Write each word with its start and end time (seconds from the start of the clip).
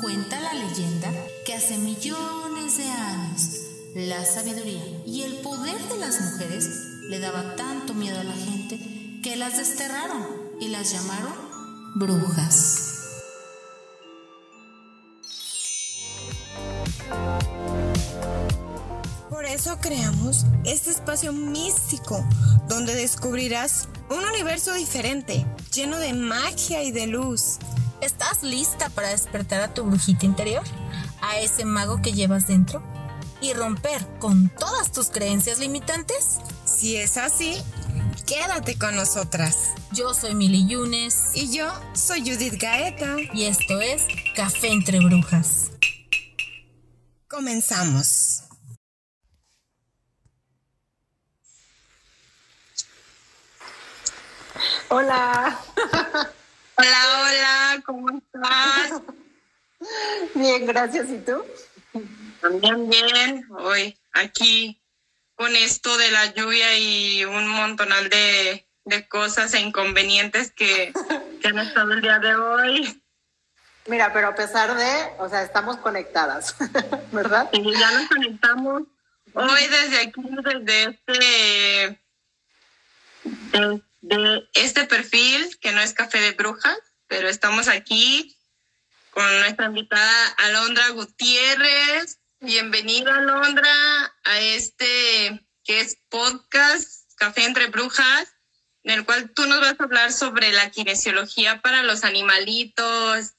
Cuenta 0.00 0.38
la 0.40 0.52
leyenda 0.52 1.10
que 1.46 1.54
hace 1.54 1.78
millones 1.78 2.76
de 2.76 2.84
años 2.84 3.66
la 3.94 4.26
sabiduría 4.26 4.82
y 5.06 5.22
el 5.22 5.36
poder 5.36 5.80
de 5.88 5.96
las 5.96 6.20
mujeres 6.20 6.68
le 7.08 7.18
daba 7.18 7.56
tanto 7.56 7.94
miedo 7.94 8.20
a 8.20 8.24
la 8.24 8.34
gente 8.34 8.78
que 9.22 9.36
las 9.36 9.56
desterraron 9.56 10.26
y 10.60 10.68
las 10.68 10.92
llamaron 10.92 11.32
brujas. 11.94 12.96
Por 19.30 19.46
eso 19.46 19.78
creamos 19.80 20.44
este 20.64 20.90
espacio 20.90 21.32
místico 21.32 22.22
donde 22.68 22.94
descubrirás 22.94 23.88
un 24.10 24.22
universo 24.26 24.74
diferente, 24.74 25.46
lleno 25.72 25.98
de 25.98 26.12
magia 26.12 26.82
y 26.82 26.92
de 26.92 27.06
luz. 27.06 27.58
¿Estás 28.00 28.42
lista 28.42 28.90
para 28.90 29.08
despertar 29.08 29.62
a 29.62 29.72
tu 29.72 29.84
brujita 29.84 30.26
interior? 30.26 30.62
¿A 31.22 31.38
ese 31.38 31.64
mago 31.64 32.02
que 32.02 32.12
llevas 32.12 32.46
dentro? 32.46 32.82
¿Y 33.40 33.54
romper 33.54 34.06
con 34.18 34.50
todas 34.50 34.92
tus 34.92 35.08
creencias 35.08 35.58
limitantes? 35.58 36.38
Si 36.64 36.96
es 36.96 37.16
así, 37.16 37.56
quédate 38.26 38.78
con 38.78 38.96
nosotras. 38.96 39.72
Yo 39.92 40.12
soy 40.12 40.34
Mili 40.34 40.66
Yunes. 40.66 41.30
Y 41.34 41.56
yo 41.56 41.72
soy 41.94 42.20
Judith 42.20 42.60
Gaeta. 42.60 43.16
Y 43.32 43.44
esto 43.44 43.80
es 43.80 44.06
Café 44.34 44.68
entre 44.68 44.98
Brujas. 45.00 45.70
Comenzamos. 47.28 48.42
Hola. 54.88 55.58
Hola, 56.78 56.98
hola, 57.22 57.82
¿cómo 57.86 58.08
estás? 58.10 59.00
Bien, 60.34 60.66
gracias. 60.66 61.08
¿Y 61.08 61.18
tú? 61.18 61.42
También 62.42 62.90
bien. 62.90 63.46
Hoy 63.50 63.98
aquí 64.12 64.78
con 65.36 65.56
esto 65.56 65.96
de 65.96 66.10
la 66.10 66.34
lluvia 66.34 66.78
y 66.78 67.24
un 67.24 67.48
montonal 67.48 68.10
de, 68.10 68.66
de 68.84 69.08
cosas 69.08 69.54
e 69.54 69.60
inconvenientes 69.60 70.52
que, 70.52 70.92
que 71.40 71.48
han 71.48 71.58
estado 71.58 71.92
el 71.92 72.02
día 72.02 72.18
de 72.18 72.36
hoy. 72.36 73.02
Mira, 73.86 74.12
pero 74.12 74.28
a 74.28 74.34
pesar 74.34 74.74
de, 74.74 75.12
o 75.18 75.30
sea, 75.30 75.42
estamos 75.42 75.78
conectadas, 75.78 76.56
¿verdad? 77.12 77.48
Y 77.52 77.72
ya 77.72 77.90
nos 77.92 78.08
conectamos 78.08 78.82
hoy 79.32 79.66
desde 79.68 80.00
aquí, 80.00 80.22
desde 80.42 80.84
este, 80.90 82.00
de, 84.00 84.48
este 84.54 84.84
perfil, 84.84 85.58
que 85.60 85.72
no 85.72 85.80
es 85.80 85.92
Café 85.92 86.20
de 86.20 86.32
Brujas, 86.32 86.78
pero 87.06 87.28
estamos 87.28 87.68
aquí 87.68 88.36
con 89.10 89.40
nuestra 89.40 89.66
invitada 89.66 90.28
Alondra 90.38 90.88
Gutiérrez. 90.90 92.18
Bienvenida, 92.40 93.16
Alondra, 93.16 94.14
a 94.24 94.40
este 94.40 95.46
que 95.64 95.80
es 95.80 95.98
podcast 96.08 97.10
Café 97.16 97.44
entre 97.44 97.66
Brujas, 97.66 98.28
en 98.82 98.98
el 98.98 99.04
cual 99.04 99.32
tú 99.34 99.46
nos 99.46 99.60
vas 99.60 99.74
a 99.78 99.84
hablar 99.84 100.12
sobre 100.12 100.52
la 100.52 100.70
kinesiología 100.70 101.60
para 101.60 101.82
los 101.82 102.04
animalitos. 102.04 103.35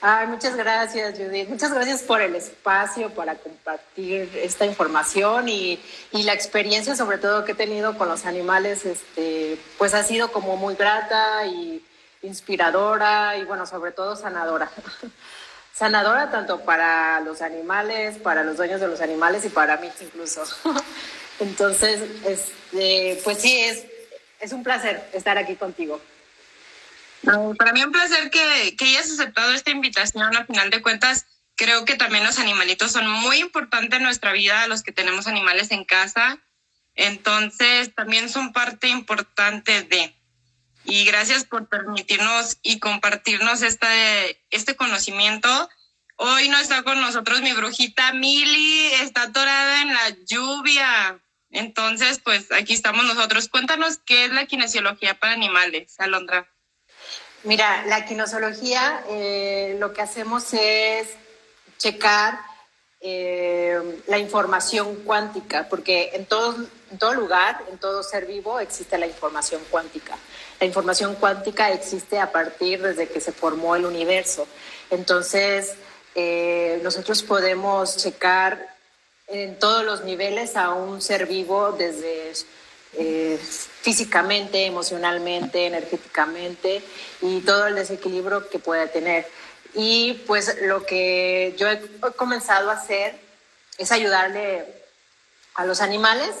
Ay, 0.00 0.28
muchas 0.28 0.54
gracias, 0.54 1.18
Judith. 1.18 1.48
Muchas 1.48 1.72
gracias 1.72 2.02
por 2.02 2.20
el 2.20 2.36
espacio 2.36 3.10
para 3.10 3.34
compartir 3.34 4.30
esta 4.36 4.64
información 4.64 5.48
y, 5.48 5.80
y, 6.12 6.22
la 6.22 6.34
experiencia, 6.34 6.94
sobre 6.94 7.18
todo, 7.18 7.44
que 7.44 7.52
he 7.52 7.56
tenido 7.56 7.98
con 7.98 8.08
los 8.08 8.24
animales, 8.24 8.86
este, 8.86 9.58
pues 9.76 9.94
ha 9.94 10.04
sido 10.04 10.30
como 10.30 10.56
muy 10.56 10.76
grata 10.76 11.44
y 11.46 11.84
inspiradora 12.22 13.36
y, 13.38 13.44
bueno, 13.44 13.66
sobre 13.66 13.90
todo 13.90 14.14
sanadora. 14.14 14.70
sanadora 15.74 16.30
tanto 16.30 16.60
para 16.60 17.18
los 17.20 17.42
animales, 17.42 18.18
para 18.18 18.44
los 18.44 18.56
dueños 18.56 18.80
de 18.80 18.86
los 18.86 19.00
animales 19.00 19.44
y 19.44 19.48
para 19.48 19.78
mí 19.78 19.90
incluso. 20.00 20.44
Entonces, 21.40 22.00
este, 22.24 23.20
pues 23.24 23.38
sí, 23.38 23.60
es, 23.60 23.84
es 24.38 24.52
un 24.52 24.62
placer 24.62 25.08
estar 25.12 25.38
aquí 25.38 25.56
contigo. 25.56 26.00
Para 27.22 27.72
mí 27.72 27.82
un 27.82 27.92
placer 27.92 28.30
que, 28.30 28.76
que 28.76 28.84
hayas 28.84 29.10
aceptado 29.10 29.52
esta 29.52 29.70
invitación. 29.70 30.36
A 30.36 30.46
final 30.46 30.70
de 30.70 30.82
cuentas, 30.82 31.26
creo 31.56 31.84
que 31.84 31.96
también 31.96 32.24
los 32.24 32.38
animalitos 32.38 32.92
son 32.92 33.08
muy 33.08 33.38
importantes 33.38 33.98
en 33.98 34.04
nuestra 34.04 34.32
vida, 34.32 34.66
los 34.68 34.82
que 34.82 34.92
tenemos 34.92 35.26
animales 35.26 35.70
en 35.70 35.84
casa. 35.84 36.38
Entonces, 36.94 37.94
también 37.94 38.28
son 38.28 38.52
parte 38.52 38.88
importante 38.88 39.82
de. 39.82 40.14
Y 40.84 41.04
gracias 41.04 41.44
por 41.44 41.68
permitirnos 41.68 42.58
y 42.62 42.78
compartirnos 42.78 43.62
este, 43.62 44.40
este 44.50 44.74
conocimiento. 44.74 45.68
Hoy 46.16 46.48
no 46.48 46.58
está 46.58 46.82
con 46.82 47.00
nosotros 47.00 47.42
mi 47.42 47.52
brujita 47.52 48.12
Mili, 48.12 48.86
está 48.94 49.22
atorada 49.22 49.82
en 49.82 49.92
la 49.92 50.16
lluvia. 50.26 51.20
Entonces, 51.50 52.20
pues 52.20 52.50
aquí 52.52 52.74
estamos 52.74 53.04
nosotros. 53.04 53.48
Cuéntanos 53.48 53.98
qué 53.98 54.24
es 54.24 54.32
la 54.32 54.46
kinesiología 54.46 55.18
para 55.18 55.34
animales, 55.34 55.94
Alondra. 56.00 56.48
Mira, 57.44 57.84
la 57.86 58.04
quinosología 58.04 59.04
eh, 59.08 59.76
lo 59.78 59.92
que 59.92 60.02
hacemos 60.02 60.52
es 60.52 61.08
checar 61.78 62.40
eh, 63.00 64.00
la 64.08 64.18
información 64.18 64.96
cuántica, 65.04 65.68
porque 65.68 66.10
en 66.14 66.26
todo, 66.26 66.56
lugar, 67.14 67.62
en 67.70 67.78
todo 67.78 68.02
ser 68.02 68.26
vivo 68.26 68.58
existe 68.58 68.98
la 68.98 69.06
información 69.06 69.62
cuántica. 69.70 70.16
La 70.58 70.66
información 70.66 71.14
cuántica 71.14 71.70
existe 71.70 72.18
a 72.18 72.32
partir 72.32 72.82
desde 72.82 73.08
que 73.08 73.20
se 73.20 73.30
formó 73.30 73.76
el 73.76 73.86
universo. 73.86 74.48
Entonces, 74.90 75.74
eh, 76.16 76.80
nosotros 76.82 77.22
podemos 77.22 77.96
checar 77.98 78.74
en 79.28 79.58
todos 79.60 79.84
los 79.84 80.02
niveles 80.02 80.56
a 80.56 80.70
un 80.70 81.00
ser 81.00 81.26
vivo 81.26 81.70
desde 81.70 82.32
eh, 82.94 83.38
físicamente, 83.82 84.64
emocionalmente, 84.66 85.66
energéticamente 85.66 86.82
y 87.20 87.40
todo 87.40 87.66
el 87.66 87.74
desequilibrio 87.74 88.48
que 88.48 88.58
pueda 88.58 88.86
tener. 88.88 89.26
Y 89.74 90.14
pues 90.26 90.56
lo 90.62 90.84
que 90.84 91.54
yo 91.56 91.68
he 91.68 91.80
comenzado 92.16 92.70
a 92.70 92.74
hacer 92.74 93.18
es 93.76 93.92
ayudarle 93.92 94.64
a 95.54 95.64
los 95.64 95.80
animales, 95.80 96.34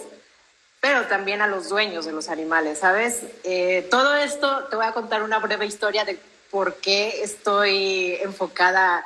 pero 0.80 1.06
también 1.06 1.42
a 1.42 1.46
los 1.46 1.68
dueños 1.68 2.04
de 2.04 2.12
los 2.12 2.28
animales, 2.28 2.78
¿sabes? 2.78 3.22
Eh, 3.44 3.86
todo 3.90 4.14
esto, 4.16 4.64
te 4.64 4.76
voy 4.76 4.86
a 4.86 4.92
contar 4.92 5.22
una 5.22 5.38
breve 5.38 5.66
historia 5.66 6.04
de 6.04 6.18
por 6.50 6.76
qué 6.76 7.22
estoy 7.22 8.14
enfocada 8.22 9.04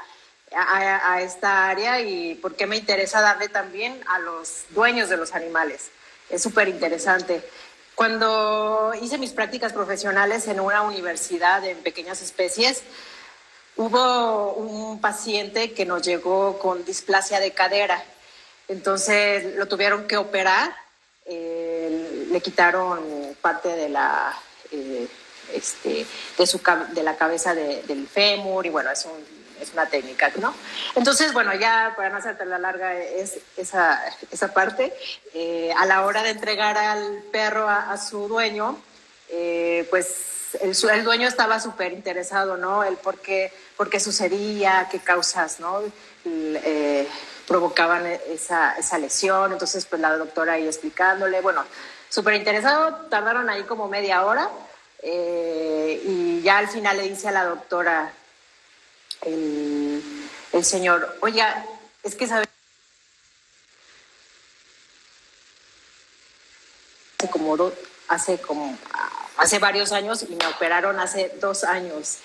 a, 0.55 1.13
a 1.13 1.23
esta 1.23 1.69
área 1.69 2.01
y 2.01 2.35
por 2.37 2.57
qué 2.57 2.67
me 2.67 2.77
interesa 2.77 3.21
darle 3.21 3.49
también 3.49 4.01
a 4.07 4.19
los 4.19 4.65
dueños 4.71 5.09
de 5.09 5.17
los 5.17 5.35
animales. 5.35 5.91
Es 6.33 6.43
súper 6.43 6.67
interesante. 6.69 7.43
Cuando 7.95 8.93
hice 9.01 9.19
mis 9.19 9.33
prácticas 9.33 9.75
profesionales 9.75 10.49
en 10.49 10.61
una 10.61 10.81
universidad 10.81 11.63
en 11.65 11.77
pequeñas 11.83 12.23
especies, 12.23 12.83
hubo 13.77 14.55
un 14.55 14.99
paciente 14.99 15.73
que 15.73 15.85
nos 15.85 16.01
llegó 16.03 16.59
con 16.59 16.87
displasia 16.87 17.39
de 17.39 17.53
cadera. 17.53 18.03
Entonces 18.69 19.57
lo 19.57 19.69
tuvieron 19.69 20.07
que 20.09 20.17
operar, 20.17 20.75
eh, 21.27 22.27
le 22.31 22.41
quitaron 22.41 23.37
parte 23.43 23.69
de 23.69 23.91
la, 23.91 24.35
eh, 24.71 25.07
este, 25.53 26.07
de, 26.39 26.47
su, 26.47 26.63
de 26.95 27.03
la 27.03 27.17
cabeza 27.17 27.55
de, 27.55 27.83
del 27.83 28.09
fémur 28.09 28.65
y 28.65 28.71
bueno, 28.71 28.91
es 28.91 29.05
un 29.05 29.32
es 29.63 29.73
una 29.73 29.87
técnica, 29.87 30.31
¿no? 30.37 30.55
Entonces, 30.95 31.33
bueno, 31.33 31.55
ya 31.55 31.95
para 31.97 32.11
no 32.11 32.17
hacerte 32.17 32.45
la 32.45 32.59
larga 32.59 32.95
es 32.97 33.39
esa, 33.57 34.03
esa 34.31 34.53
parte, 34.53 34.93
eh, 35.35 35.73
a 35.77 35.87
la 35.87 36.05
hora 36.05 36.23
de 36.23 36.31
entregar 36.31 36.77
al 36.77 37.23
perro 37.31 37.69
a, 37.69 37.97
su 37.97 38.29
dueño, 38.29 38.79
eh, 39.29 39.87
pues 39.91 40.57
el, 40.61 40.77
el, 40.91 41.05
dueño 41.05 41.29
estaba 41.29 41.61
súper 41.61 41.93
interesado, 41.93 42.57
¿no? 42.57 42.85
El 42.85 42.97
por 42.97 43.21
qué, 43.21 43.53
por 43.77 43.89
qué 43.89 44.01
sucedía, 44.01 44.89
qué 44.91 44.99
causas, 44.99 45.61
¿no? 45.61 45.81
Eh, 46.25 47.09
provocaban 47.47 48.07
esa, 48.07 48.77
esa 48.79 48.99
lesión, 48.99 49.53
entonces 49.53 49.87
pues 49.87 50.01
la 50.01 50.17
doctora 50.17 50.55
ahí 50.55 50.67
explicándole, 50.67 51.41
bueno, 51.41 51.65
súper 52.09 52.35
interesado, 52.35 53.07
tardaron 53.09 53.49
ahí 53.51 53.63
como 53.65 53.89
media 53.89 54.25
hora 54.25 54.49
y 55.05 56.41
ya 56.43 56.59
al 56.59 56.69
final 56.69 56.97
le 56.97 57.09
dice 57.09 57.29
a 57.29 57.33
la 57.33 57.45
doctora, 57.45 58.13
el, 59.23 60.03
el 60.53 60.65
señor, 60.65 61.17
oiga, 61.21 61.65
es 62.03 62.15
que 62.15 62.27
sabe 62.27 62.47
como, 67.31 67.57
do, 67.57 67.73
hace 68.09 68.39
como 68.39 68.77
hace 69.37 69.59
varios 69.59 69.93
años 69.93 70.25
y 70.29 70.35
me 70.35 70.47
operaron 70.47 70.99
hace 71.01 71.33
dos 71.41 71.65
años. 71.65 72.19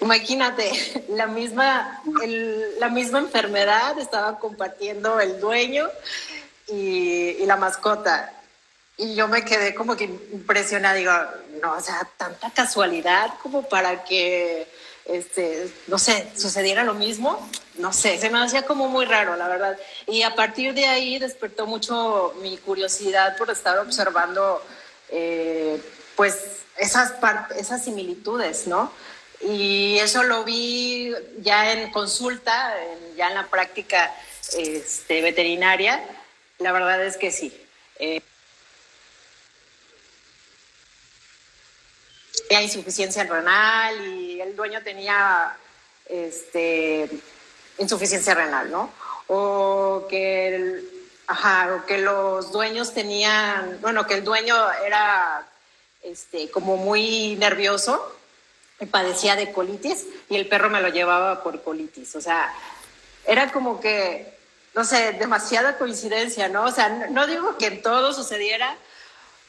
Imagínate, 0.00 1.04
la 1.10 1.26
misma, 1.26 2.02
la 2.78 2.88
misma 2.88 3.18
enfermedad 3.20 3.98
estaba 3.98 4.38
compartiendo 4.38 5.20
el 5.20 5.40
dueño 5.40 5.88
y, 6.68 7.30
y, 7.38 7.46
la 7.46 7.56
mascota. 7.56 8.32
Y 8.96 9.14
yo 9.14 9.28
me 9.28 9.44
quedé 9.44 9.74
como 9.74 9.96
que 9.96 10.04
impresionada, 10.04 10.94
digo, 10.94 11.12
no, 11.62 11.72
o 11.72 11.80
sea, 11.80 12.08
tanta 12.16 12.50
casualidad 12.50 13.34
como 13.42 13.68
para 13.68 14.04
que 14.04 14.68
este, 15.06 15.70
no 15.86 15.98
sé, 15.98 16.26
sucediera 16.36 16.84
lo 16.84 16.94
mismo. 16.94 17.48
No 17.76 17.92
sé, 17.92 18.18
se 18.18 18.30
me 18.30 18.38
hacía 18.38 18.62
como 18.62 18.88
muy 18.88 19.04
raro, 19.04 19.36
la 19.36 19.48
verdad. 19.48 19.76
Y 20.06 20.22
a 20.22 20.34
partir 20.34 20.74
de 20.74 20.86
ahí 20.86 21.18
despertó 21.18 21.66
mucho 21.66 22.34
mi 22.40 22.56
curiosidad 22.58 23.36
por 23.36 23.50
estar 23.50 23.78
observando, 23.78 24.62
eh, 25.10 25.80
pues, 26.14 26.62
esas, 26.76 27.14
esas 27.56 27.84
similitudes, 27.84 28.66
¿no? 28.66 28.92
Y 29.40 29.98
eso 29.98 30.22
lo 30.22 30.44
vi 30.44 31.12
ya 31.38 31.72
en 31.72 31.90
consulta, 31.90 32.74
ya 33.16 33.28
en 33.28 33.34
la 33.34 33.46
práctica 33.48 34.14
este, 34.56 35.20
veterinaria. 35.20 36.02
La 36.58 36.72
verdad 36.72 37.04
es 37.04 37.16
que 37.16 37.30
sí. 37.30 37.52
Eh, 37.98 38.20
insuficiencia 42.62 43.24
renal 43.24 44.06
y 44.06 44.40
el 44.40 44.54
dueño 44.56 44.82
tenía 44.82 45.56
este, 46.06 47.08
insuficiencia 47.78 48.34
renal, 48.34 48.70
¿no? 48.70 48.90
O 49.28 50.06
que, 50.08 50.82
ajá, 51.26 51.74
o 51.74 51.86
que 51.86 51.98
los 51.98 52.52
dueños 52.52 52.92
tenían, 52.92 53.78
bueno, 53.80 54.06
que 54.06 54.14
el 54.14 54.24
dueño 54.24 54.56
era 54.86 55.46
este, 56.02 56.50
como 56.50 56.76
muy 56.76 57.36
nervioso 57.36 58.14
y 58.80 58.86
padecía 58.86 59.36
de 59.36 59.52
colitis 59.52 60.06
y 60.28 60.36
el 60.36 60.48
perro 60.48 60.68
me 60.68 60.80
lo 60.80 60.88
llevaba 60.88 61.42
por 61.42 61.62
colitis. 61.62 62.14
O 62.16 62.20
sea, 62.20 62.52
era 63.26 63.50
como 63.52 63.80
que, 63.80 64.36
no 64.74 64.84
sé, 64.84 65.12
demasiada 65.12 65.78
coincidencia, 65.78 66.48
¿no? 66.48 66.64
O 66.64 66.70
sea, 66.70 66.88
no 67.10 67.26
digo 67.26 67.56
que 67.56 67.70
todo 67.70 68.12
sucediera, 68.12 68.76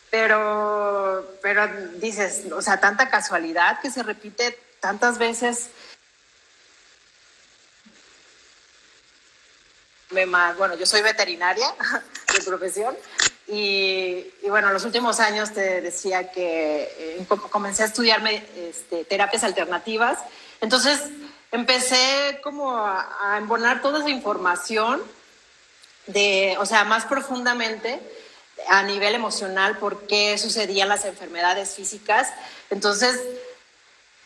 pero, 0.09 1.37
pero 1.41 1.67
dices, 1.95 2.43
o 2.51 2.61
sea, 2.61 2.79
tanta 2.79 3.09
casualidad 3.09 3.79
que 3.81 3.91
se 3.91 4.03
repite 4.03 4.57
tantas 4.79 5.17
veces. 5.17 5.69
Bueno, 10.09 10.75
yo 10.75 10.85
soy 10.85 11.01
veterinaria 11.01 11.67
de 12.33 12.43
profesión 12.43 12.95
y, 13.47 14.25
bueno, 14.47 14.71
los 14.71 14.85
últimos 14.85 15.19
años 15.19 15.51
te 15.51 15.81
decía 15.81 16.31
que 16.31 16.83
eh, 16.97 17.27
comencé 17.49 17.83
a 17.83 17.87
estudiarme 17.87 18.45
este, 18.55 19.03
terapias 19.05 19.43
alternativas. 19.43 20.19
Entonces 20.61 21.01
empecé 21.51 22.39
como 22.43 22.77
a, 22.77 23.33
a 23.33 23.37
embonar 23.37 23.81
toda 23.81 23.99
esa 23.99 24.09
información 24.09 25.01
de, 26.07 26.55
o 26.59 26.65
sea, 26.65 26.83
más 26.83 27.05
profundamente 27.05 27.99
a 28.67 28.83
nivel 28.83 29.15
emocional 29.15 29.77
por 29.77 30.07
qué 30.07 30.37
sucedían 30.37 30.89
las 30.89 31.05
enfermedades 31.05 31.75
físicas. 31.75 32.29
Entonces, 32.69 33.19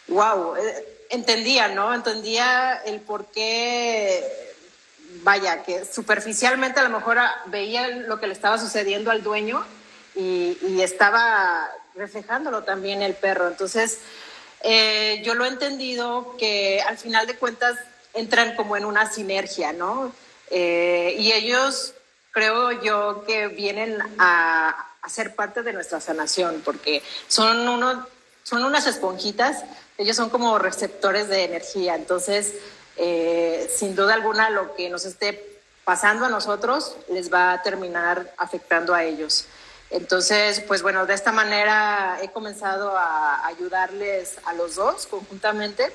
wow, 0.07 0.55
eh, 0.55 1.05
entendía, 1.09 1.67
¿no? 1.69 1.93
Entendía 1.93 2.81
el 2.85 3.01
por 3.01 3.25
qué, 3.27 4.23
vaya, 5.23 5.63
que 5.63 5.85
superficialmente 5.85 6.79
a 6.79 6.83
lo 6.83 6.89
mejor 6.89 7.17
veía 7.47 7.87
lo 7.87 8.19
que 8.19 8.27
le 8.27 8.33
estaba 8.33 8.57
sucediendo 8.57 9.11
al 9.11 9.23
dueño 9.23 9.65
y, 10.15 10.81
estaba 10.81 11.69
reflejándolo 11.95 12.63
también 12.63 13.01
el 13.01 13.13
perro. 13.13 13.47
Entonces, 13.47 13.99
eh, 14.61 15.21
yo 15.23 15.35
lo 15.35 15.45
he 15.45 15.49
entendido 15.49 16.35
que 16.37 16.81
al 16.81 16.97
final 16.97 17.27
de 17.27 17.35
cuentas 17.35 17.77
entran 18.13 18.55
como 18.55 18.77
en 18.77 18.85
una 18.85 19.11
sinergia, 19.11 19.73
¿no? 19.73 20.13
Eh, 20.49 21.15
y 21.19 21.31
ellos 21.31 21.93
creo 22.39 22.71
yo 22.81 23.25
que 23.27 23.49
vienen 23.49 23.97
a, 24.17 24.85
ser 25.09 25.35
parte 25.35 25.61
de 25.63 25.73
nuestra 25.73 25.99
sanación, 25.99 26.61
porque 26.63 27.01
son, 27.27 27.67
uno, 27.67 28.07
son 28.43 28.63
unas 28.63 28.85
esponjitas, 28.85 29.65
ellos 29.97 30.15
son 30.15 30.29
como 30.29 30.57
receptores 30.59 31.27
de 31.27 31.43
energía, 31.43 31.95
entonces, 31.95 32.53
eh, 32.95 33.69
sin 33.75 33.95
duda 33.95 34.13
alguna, 34.13 34.51
lo 34.51 34.75
que 34.75 34.89
nos 34.89 35.03
esté 35.05 35.59
pasando 35.83 36.25
a 36.25 36.29
nosotros 36.29 36.95
les 37.09 37.33
va 37.33 37.53
a 37.53 37.61
terminar 37.61 38.31
afectando 38.37 38.93
a 38.93 39.03
ellos. 39.03 39.47
Entonces, 39.89 40.61
pues 40.61 40.81
bueno, 40.81 41.05
de 41.07 41.15
esta 41.15 41.31
manera 41.33 42.19
he 42.21 42.29
comenzado 42.29 42.95
a 42.95 43.47
ayudarles 43.47 44.37
a 44.45 44.53
los 44.53 44.75
dos 44.75 45.07
conjuntamente 45.07 45.91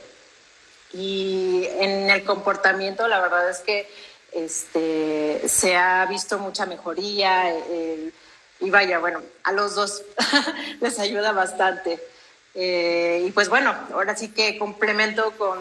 y 0.93 1.67
en 1.79 2.11
el 2.11 2.25
comportamiento, 2.25 3.07
la 3.09 3.21
verdad 3.21 3.49
es 3.49 3.61
que 3.61 3.89
este, 4.35 5.49
se 5.49 5.77
ha 5.77 6.05
visto 6.07 6.39
mucha 6.39 6.67
mejoría 6.67 7.55
y 8.61 8.71
vaya, 8.71 8.99
bueno, 8.99 9.23
a 9.45 9.53
los 9.53 9.75
dos 9.75 10.03
les 10.81 10.99
ayuda 10.99 11.33
bastante. 11.33 12.03
Eh, 12.55 13.25
y 13.27 13.31
pues 13.33 13.49
bueno, 13.49 13.75
ahora 13.93 14.17
sí 14.17 14.29
que 14.29 14.59
complemento 14.59 15.33
con 15.33 15.59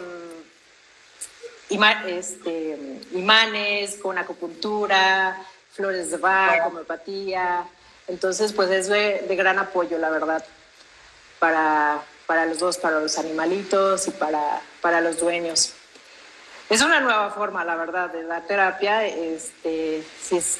este, 2.06 3.00
imanes, 3.12 3.96
con 3.96 4.18
acupuntura, 4.18 5.44
flores 5.72 6.10
de 6.10 6.16
Bach, 6.18 6.66
homeopatía. 6.66 7.66
Entonces, 8.06 8.52
pues 8.52 8.70
es 8.70 8.88
de, 8.88 9.24
gran 9.36 9.58
apoyo, 9.58 9.98
la 9.98 10.10
verdad, 10.10 10.44
para, 11.38 12.02
para 12.26 12.46
los 12.46 12.58
dos, 12.58 12.78
para 12.78 13.00
los 13.00 13.18
animalitos 13.18 14.06
y 14.08 14.10
para, 14.12 14.60
para 14.80 15.00
los 15.00 15.18
dueños 15.18 15.74
es 16.74 16.82
una 16.82 17.00
nueva 17.00 17.30
forma, 17.30 17.64
la 17.64 17.76
verdad, 17.76 18.10
de 18.10 18.24
la 18.24 18.40
terapia, 18.42 19.06
este, 19.06 20.04
si 20.20 20.36
es 20.36 20.58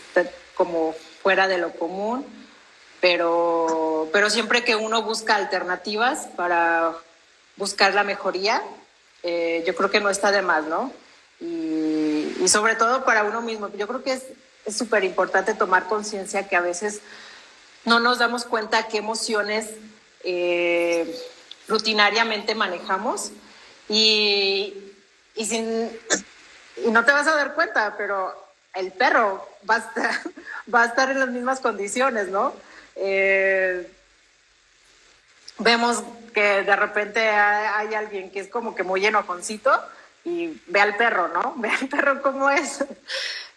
como 0.55 0.95
fuera 1.23 1.49
de 1.49 1.59
lo 1.59 1.73
común, 1.73 2.25
pero, 3.01 4.09
pero 4.13 4.31
siempre 4.31 4.63
que 4.63 4.77
uno 4.77 5.03
busca 5.03 5.35
alternativas 5.35 6.29
para 6.37 6.95
buscar 7.57 7.95
la 7.95 8.05
mejoría, 8.05 8.63
eh, 9.23 9.65
yo 9.67 9.75
creo 9.75 9.91
que 9.91 10.01
no 10.01 10.09
está 10.09 10.31
de 10.31 10.43
más, 10.43 10.65
¿no? 10.65 10.93
Y, 11.41 12.37
y, 12.41 12.49
sobre 12.49 12.77
todo 12.77 13.05
para 13.05 13.25
uno 13.25 13.43
mismo. 13.43 13.69
Yo 13.77 13.89
creo 13.89 14.05
que 14.05 14.13
es 14.13 14.77
súper 14.77 15.03
importante 15.03 15.55
tomar 15.55 15.89
conciencia 15.89 16.49
que 16.49 16.57
a 16.57 16.61
veces 16.61 17.01
no 17.85 17.99
nos 17.99 18.19
damos 18.19 18.45
cuenta 18.45 18.87
qué 18.87 18.99
emociones 18.99 19.71
eh, 20.23 21.21
rutinariamente 21.67 22.55
manejamos 22.55 23.33
y, 23.89 24.94
y, 25.35 25.47
sin, 25.47 25.91
y 26.77 26.91
no 26.91 27.05
te 27.05 27.13
vas 27.13 27.27
a 27.27 27.35
dar 27.35 27.55
cuenta, 27.55 27.95
pero 27.97 28.35
el 28.75 28.93
perro 28.93 29.49
va 29.69 29.77
a 29.77 29.79
estar, 29.79 30.21
va 30.75 30.83
a 30.83 30.87
estar 30.87 31.11
en 31.11 31.21
las 31.21 31.29
mismas 31.29 31.61
condiciones, 31.61 32.29
¿no? 32.29 32.55
Eh, 32.97 33.91
vemos 35.59 36.03
que 36.33 36.63
de 36.63 36.77
repente 36.77 37.21
hay, 37.29 37.95
alguien 37.95 38.31
que 38.31 38.41
es 38.41 38.49
como 38.49 38.75
que 38.75 38.83
muy 38.83 39.05
enojoncito 39.07 39.71
y 40.25 40.61
ve 40.67 40.81
al 40.81 40.97
perro, 40.97 41.29
¿no? 41.29 41.55
Ve 41.59 41.71
al 41.71 41.89
perro 41.89 42.23
cómo 42.23 42.51
es. 42.51 42.85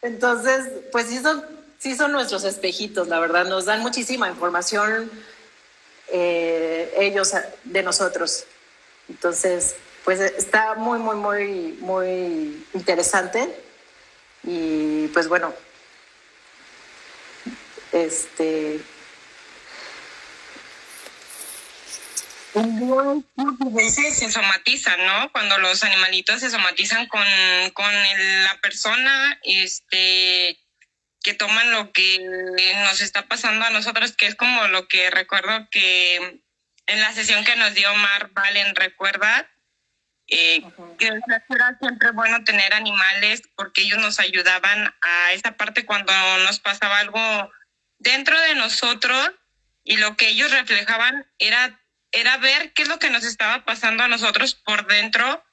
Entonces, 0.01 0.69
pues 0.91 1.07
sí 1.07 1.19
son, 1.19 1.43
sí 1.79 1.96
son 1.96 2.12
nuestros 2.12 2.43
espejitos, 2.43 3.07
la 3.07 3.19
verdad, 3.19 3.46
nos 3.46 3.65
dan 3.65 3.81
muchísima 3.81 4.29
información 4.29 5.10
eh, 6.10 6.93
ellos 6.98 7.34
de 7.63 7.84
nosotros. 7.84 8.46
Entonces, 9.10 9.75
pues 10.07 10.21
está 10.21 10.75
muy, 10.75 10.99
muy, 10.99 11.17
muy, 11.17 11.77
muy 11.81 12.65
interesante. 12.73 13.53
Y 14.41 15.07
pues 15.07 15.27
bueno, 15.27 15.53
este... 17.91 18.79
se 23.91 24.31
somatizan, 24.31 25.05
¿no? 25.05 25.29
Cuando 25.33 25.57
los 25.57 25.83
animalitos 25.83 26.39
se 26.39 26.51
somatizan 26.51 27.07
con, 27.07 27.27
con 27.73 27.91
la 27.91 28.57
persona, 28.61 29.37
este, 29.43 30.57
que 31.21 31.33
toman 31.33 31.69
lo 31.71 31.91
que 31.91 32.17
nos 32.77 33.01
está 33.01 33.27
pasando 33.27 33.65
a 33.65 33.71
nosotros, 33.71 34.15
que 34.15 34.27
es 34.27 34.35
como 34.35 34.69
lo 34.69 34.87
que 34.87 35.09
recuerdo 35.09 35.67
que 35.69 36.39
en 36.85 37.01
la 37.01 37.11
sesión 37.11 37.43
que 37.43 37.57
nos 37.57 37.73
dio 37.73 37.93
Mar 37.95 38.29
Valen, 38.31 38.73
recuerda, 38.73 39.51
eh, 40.27 40.62
que 40.98 41.07
era 41.07 41.77
siempre 41.79 42.12
bueno 42.12 42.43
tener 42.43 42.74
animales 42.74 43.41
porque 43.55 43.84
ellos 43.84 44.00
nos 44.00 44.19
ayudaban 44.19 44.93
a 45.01 45.31
esa 45.31 45.55
parte 45.55 45.86
cuando 45.86 46.12
nos 46.39 46.60
pasaba 46.60 47.00
algo 47.00 47.19
dentro 47.98 48.39
de 48.41 48.55
nosotros 48.55 49.31
y 49.84 49.98
lo 49.98 50.17
que 50.17 50.27
ellos 50.27 50.51
reflejaban 50.51 51.25
era, 51.39 51.79
era 52.12 52.38
ver 52.38 52.74
qué 52.74 52.84
es 52.84 52.89
lo 52.89 53.00
que 53.00 53.10
nos 53.10 53.24
estaba 53.24 53.63
pasando 53.63 54.03
a 54.03 54.10
nosotros 54.10 54.55
por 54.55 54.86
dentro 54.88 55.43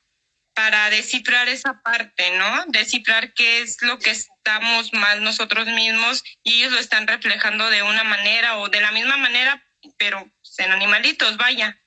para 0.54 0.90
descifrar 0.90 1.48
esa 1.48 1.80
parte, 1.82 2.36
¿no? 2.36 2.64
Descifrar 2.68 3.32
qué 3.34 3.60
es 3.62 3.82
lo 3.82 3.98
que 3.98 4.10
estamos 4.10 4.92
mal 4.92 5.22
nosotros 5.22 5.66
mismos 5.66 6.22
y 6.42 6.60
ellos 6.60 6.72
lo 6.72 6.78
están 6.78 7.06
reflejando 7.06 7.70
de 7.70 7.82
una 7.82 8.04
manera 8.04 8.58
o 8.58 8.68
de 8.68 8.80
la 8.80 8.92
misma 8.92 9.16
manera, 9.16 9.64
pero 9.98 10.28
en 10.58 10.72
animalitos, 10.72 11.36
vaya. 11.36 11.80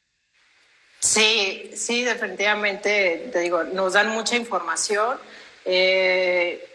Sí, 1.07 1.71
sí, 1.73 2.03
definitivamente, 2.03 3.29
te 3.31 3.39
digo, 3.39 3.63
nos 3.63 3.93
dan 3.93 4.09
mucha 4.09 4.35
información. 4.35 5.17
Eh, 5.63 6.67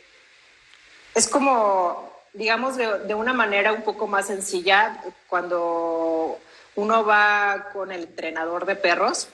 es 1.15 1.29
como, 1.29 2.11
digamos, 2.33 2.79
de, 2.79 3.15
una 3.15 3.35
manera 3.35 3.75
un 3.75 3.83
poco 3.83 4.07
más 4.07 4.29
sencilla, 4.29 5.03
cuando 5.29 6.39
uno 6.77 7.05
va 7.05 7.69
con 7.75 7.93
el 7.93 8.05
entrenador 8.05 8.65
de 8.65 8.75
perros, 8.75 9.29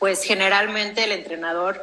pues 0.00 0.24
generalmente 0.24 1.04
el 1.04 1.12
entrenador 1.12 1.80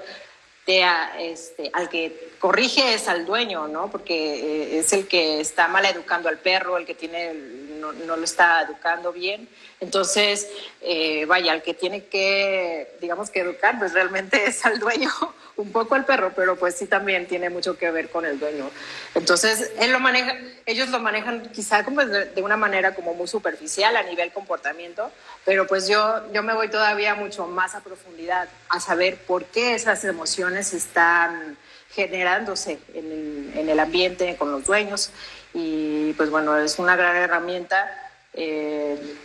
te, 0.65 0.83
este, 1.17 1.69
al 1.71 1.87
que 1.87 2.33
corrige 2.39 2.93
es 2.93 3.07
al 3.07 3.25
dueño, 3.25 3.69
¿no? 3.69 3.89
Porque 3.89 4.73
eh, 4.75 4.79
es 4.79 4.91
el 4.91 5.07
que 5.07 5.39
está 5.39 5.69
mal 5.69 5.85
educando 5.85 6.27
al 6.27 6.39
perro, 6.39 6.75
el 6.75 6.85
que 6.85 6.93
tiene, 6.93 7.33
no, 7.81 8.17
lo 8.17 8.23
está 8.23 8.61
educando 8.61 9.11
bien. 9.11 9.49
Entonces, 9.79 10.47
eh, 10.81 11.25
vaya, 11.25 11.53
el 11.53 11.61
que 11.61 11.73
tiene 11.73 12.05
que, 12.05 12.95
digamos 13.01 13.29
que 13.29 13.39
educar, 13.39 13.79
pues 13.79 13.93
realmente 13.93 14.45
es 14.47 14.65
al 14.65 14.79
dueño, 14.79 15.09
un 15.57 15.71
poco 15.71 15.95
al 15.95 16.05
perro, 16.05 16.31
pero 16.35 16.55
pues 16.55 16.75
sí 16.75 16.85
también 16.85 17.27
tiene 17.27 17.49
mucho 17.49 17.77
que 17.77 17.91
ver 17.91 18.09
con 18.09 18.25
el 18.25 18.39
dueño. 18.39 18.69
Entonces, 19.15 19.71
él 19.79 19.91
lo 19.91 19.99
maneja, 19.99 20.35
ellos 20.65 20.89
lo 20.89 20.99
manejan 20.99 21.51
quizá 21.51 21.83
como 21.83 22.05
de, 22.05 22.41
una 22.41 22.57
manera 22.57 22.95
como 22.95 23.13
muy 23.13 23.27
superficial 23.27 23.95
a 23.97 24.03
nivel 24.03 24.31
comportamiento, 24.31 25.11
pero 25.45 25.67
pues 25.67 25.87
yo, 25.87 26.31
yo 26.31 26.43
me 26.43 26.53
voy 26.53 26.69
todavía 26.69 27.15
mucho 27.15 27.47
más 27.47 27.75
a 27.75 27.81
profundidad 27.81 28.47
a 28.69 28.79
saber 28.79 29.17
por 29.17 29.45
qué 29.45 29.73
esas 29.73 30.03
emociones 30.03 30.73
están 30.73 31.57
generándose 31.93 32.79
en 32.93 33.69
el, 33.69 33.79
ambiente, 33.79 34.35
con 34.37 34.51
los 34.51 34.63
dueños. 34.63 35.11
Y 35.53 36.13
pues 36.13 36.29
bueno, 36.29 36.57
es 36.57 36.79
una 36.79 36.95
gran 36.95 37.15
herramienta. 37.15 37.89
Eh, 38.33 39.17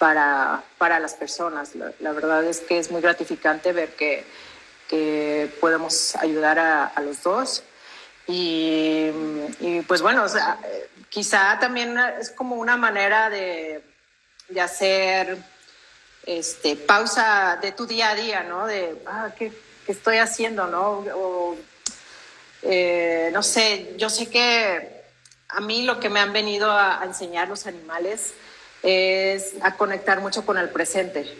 para, 0.00 0.64
para 0.78 0.98
las 0.98 1.12
personas. 1.12 1.72
La, 1.74 2.12
verdad 2.12 2.42
es 2.44 2.60
que 2.60 2.78
es 2.78 2.90
muy 2.90 3.02
gratificante 3.02 3.74
ver 3.74 3.94
que, 3.96 4.24
que 4.88 5.52
podemos 5.60 6.16
ayudar 6.16 6.58
a, 6.58 7.00
los 7.02 7.22
dos. 7.22 7.62
Y, 8.26 9.10
y, 9.60 9.82
pues 9.86 10.00
bueno, 10.00 10.24
o 10.24 10.28
quizá 11.10 11.58
también 11.60 11.98
es 12.18 12.30
como 12.30 12.56
una 12.56 12.78
manera 12.78 13.28
de, 13.28 13.84
de 14.48 14.60
hacer 14.62 15.36
este, 16.24 16.76
pausa 16.76 17.58
de 17.60 17.72
tu 17.72 17.86
día 17.86 18.08
a 18.10 18.14
día, 18.14 18.42
¿no? 18.42 18.66
De, 18.66 19.02
ah, 19.04 19.28
¿qué, 19.36 19.52
¿qué, 19.84 19.92
estoy 19.92 20.16
haciendo, 20.16 20.66
no? 20.66 21.04
O, 21.14 21.56
eh, 22.62 23.28
no 23.34 23.42
sé, 23.42 23.96
yo 23.98 24.08
sé 24.08 24.30
que 24.30 24.99
a 25.52 25.60
mí 25.60 25.82
lo 25.82 26.00
que 26.00 26.08
me 26.08 26.20
han 26.20 26.32
venido 26.32 26.70
a, 26.70 27.00
enseñar 27.04 27.48
los 27.48 27.66
animales 27.66 28.34
es 28.82 29.54
a 29.62 29.76
conectar 29.76 30.20
mucho 30.20 30.46
con 30.46 30.56
el 30.58 30.70
presente, 30.70 31.32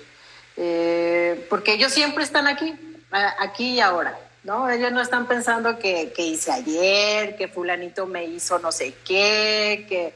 eh, 0.57 1.47
porque 1.49 1.75
ellos 1.75 1.93
siempre 1.93 2.25
están 2.25 2.47
aquí, 2.47 2.75
aquí 3.11 3.75
y 3.75 3.81
ahora, 3.81 4.19
¿no? 4.45 4.69
Ellos 4.69 4.93
no 4.93 5.01
están 5.01 5.27
pensando 5.27 5.79
que, 5.79 6.13
que, 6.13 6.23
hice 6.23 6.53
ayer, 6.53 7.37
que 7.37 7.49
fulanito 7.49 8.07
me 8.07 8.25
hizo 8.25 8.59
no 8.59 8.73
sé 8.73 8.95
qué, 9.05 9.87
que, 9.89 10.15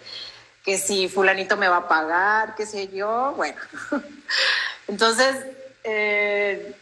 que 0.65 0.79
si 0.79 1.09
fulanito 1.09 1.57
me 1.57 1.69
va 1.69 1.79
a 1.79 1.89
pagar, 1.89 2.55
qué 2.55 2.67
sé 2.67 2.89
yo, 2.89 3.33
bueno. 3.37 3.57
Entonces, 4.89 5.37
eh, 5.83 6.75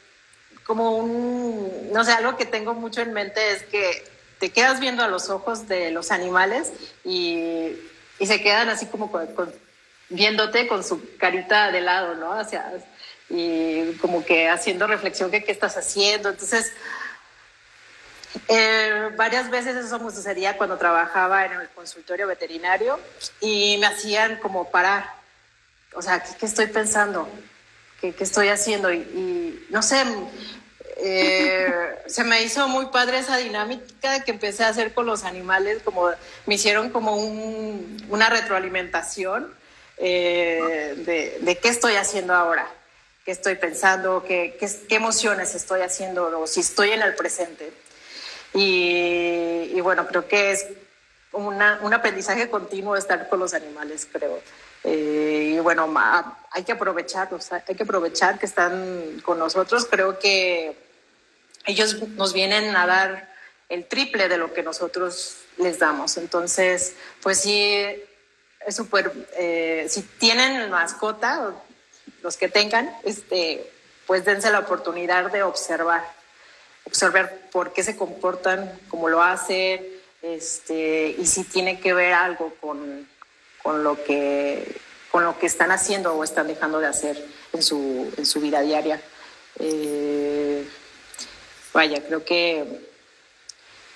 como 0.64 0.96
un, 0.96 1.90
no 1.92 2.04
sé, 2.04 2.12
algo 2.12 2.36
que 2.36 2.46
tengo 2.46 2.74
mucho 2.74 3.00
en 3.00 3.12
mente 3.12 3.52
es 3.52 3.62
que 3.64 4.11
te 4.42 4.50
quedas 4.50 4.80
viendo 4.80 5.04
a 5.04 5.06
los 5.06 5.30
ojos 5.30 5.68
de 5.68 5.92
los 5.92 6.10
animales 6.10 6.72
y, 7.04 7.76
y 8.18 8.26
se 8.26 8.42
quedan 8.42 8.68
así 8.70 8.86
como 8.86 9.08
viéndote 10.08 10.66
con 10.66 10.82
su 10.82 11.16
carita 11.16 11.70
de 11.70 11.80
lado, 11.80 12.16
¿no? 12.16 12.32
Hacia, 12.32 12.72
y 13.30 13.92
como 13.98 14.24
que 14.24 14.48
haciendo 14.48 14.88
reflexión 14.88 15.30
de 15.30 15.44
qué 15.44 15.52
estás 15.52 15.76
haciendo. 15.76 16.30
Entonces, 16.30 16.72
eh, 18.48 19.10
varias 19.16 19.48
veces 19.48 19.76
eso 19.76 20.00
me 20.00 20.10
sucedía 20.10 20.56
cuando 20.56 20.76
trabajaba 20.76 21.46
en 21.46 21.52
el 21.52 21.68
consultorio 21.68 22.26
veterinario 22.26 22.98
y 23.40 23.76
me 23.78 23.86
hacían 23.86 24.38
como 24.38 24.72
parar. 24.72 25.08
O 25.94 26.02
sea, 26.02 26.20
¿qué, 26.20 26.46
estoy 26.46 26.66
pensando? 26.66 27.28
¿Qué, 28.00 28.12
¿Qué, 28.12 28.24
estoy 28.24 28.48
haciendo? 28.48 28.92
Y, 28.92 29.68
no 29.70 29.84
sé, 29.84 30.04
eh, 30.96 32.02
se 32.06 32.24
me 32.24 32.42
hizo 32.42 32.68
muy 32.68 32.86
padre 32.86 33.18
esa 33.18 33.36
dinámica 33.36 34.22
que 34.24 34.32
empecé 34.32 34.64
a 34.64 34.68
hacer 34.68 34.92
con 34.92 35.06
los 35.06 35.24
animales, 35.24 35.82
como 35.82 36.10
me 36.46 36.54
hicieron 36.54 36.90
como 36.90 37.16
un, 37.16 38.04
una 38.10 38.28
retroalimentación 38.28 39.52
eh, 39.98 41.38
de, 41.40 41.58
qué 41.58 41.68
estoy 41.68 41.94
haciendo 41.94 42.34
ahora, 42.34 42.68
qué 43.24 43.32
estoy 43.32 43.54
pensando, 43.54 44.24
qué, 44.26 44.56
qué, 44.58 44.94
emociones 44.94 45.54
estoy 45.54 45.80
haciendo 45.80 46.40
o 46.40 46.46
si 46.46 46.60
estoy 46.60 46.90
en 46.90 47.02
el 47.02 47.14
presente. 47.14 47.72
Y, 48.54 49.80
bueno, 49.80 50.06
creo 50.06 50.28
que 50.28 50.50
es 50.50 50.66
una, 51.32 51.78
un 51.82 51.94
aprendizaje 51.94 52.50
continuo 52.50 52.96
estar 52.96 53.28
con 53.28 53.38
los 53.38 53.54
animales, 53.54 54.06
creo. 54.10 54.40
Eh, 54.84 55.54
y 55.54 55.58
bueno, 55.60 55.88
hay 56.50 56.64
que 56.64 56.72
aprovechar, 56.72 57.28
hay 57.66 57.74
que 57.74 57.82
aprovechar 57.84 58.38
que 58.38 58.46
están 58.46 59.20
con 59.24 59.38
nosotros. 59.38 59.86
Creo 59.88 60.18
que 60.18 60.76
ellos 61.66 62.00
nos 62.08 62.32
vienen 62.32 62.74
a 62.76 62.86
dar 62.86 63.32
el 63.68 63.86
triple 63.86 64.28
de 64.28 64.36
lo 64.36 64.52
que 64.52 64.62
nosotros 64.62 65.36
les 65.58 65.78
damos. 65.78 66.16
Entonces, 66.16 66.94
pues 67.22 67.40
sí, 67.40 67.84
es 68.66 68.76
súper, 68.76 69.12
eh, 69.36 69.86
si 69.88 70.02
tienen 70.02 70.70
mascota, 70.70 71.54
los 72.22 72.36
que 72.36 72.48
tengan, 72.48 72.94
este, 73.04 73.70
pues 74.06 74.24
dense 74.24 74.50
la 74.50 74.60
oportunidad 74.60 75.30
de 75.30 75.42
observar, 75.42 76.04
observar 76.84 77.38
por 77.50 77.72
qué 77.72 77.82
se 77.82 77.96
comportan, 77.96 78.78
cómo 78.88 79.08
lo 79.08 79.22
hacen, 79.22 79.84
este, 80.22 81.16
y 81.18 81.26
si 81.26 81.44
tiene 81.44 81.80
que 81.80 81.94
ver 81.94 82.12
algo 82.12 82.54
con, 82.60 83.08
con, 83.62 83.82
lo 83.82 84.02
que, 84.04 84.76
con 85.10 85.24
lo 85.24 85.38
que 85.38 85.46
están 85.46 85.72
haciendo 85.72 86.14
o 86.14 86.22
están 86.22 86.46
dejando 86.46 86.78
de 86.78 86.86
hacer 86.86 87.24
en 87.52 87.62
su, 87.62 88.12
en 88.16 88.26
su 88.26 88.40
vida 88.40 88.60
diaria. 88.60 89.00
Eh, 89.58 90.41
vaya, 91.72 92.02
creo 92.04 92.24
que, 92.24 92.64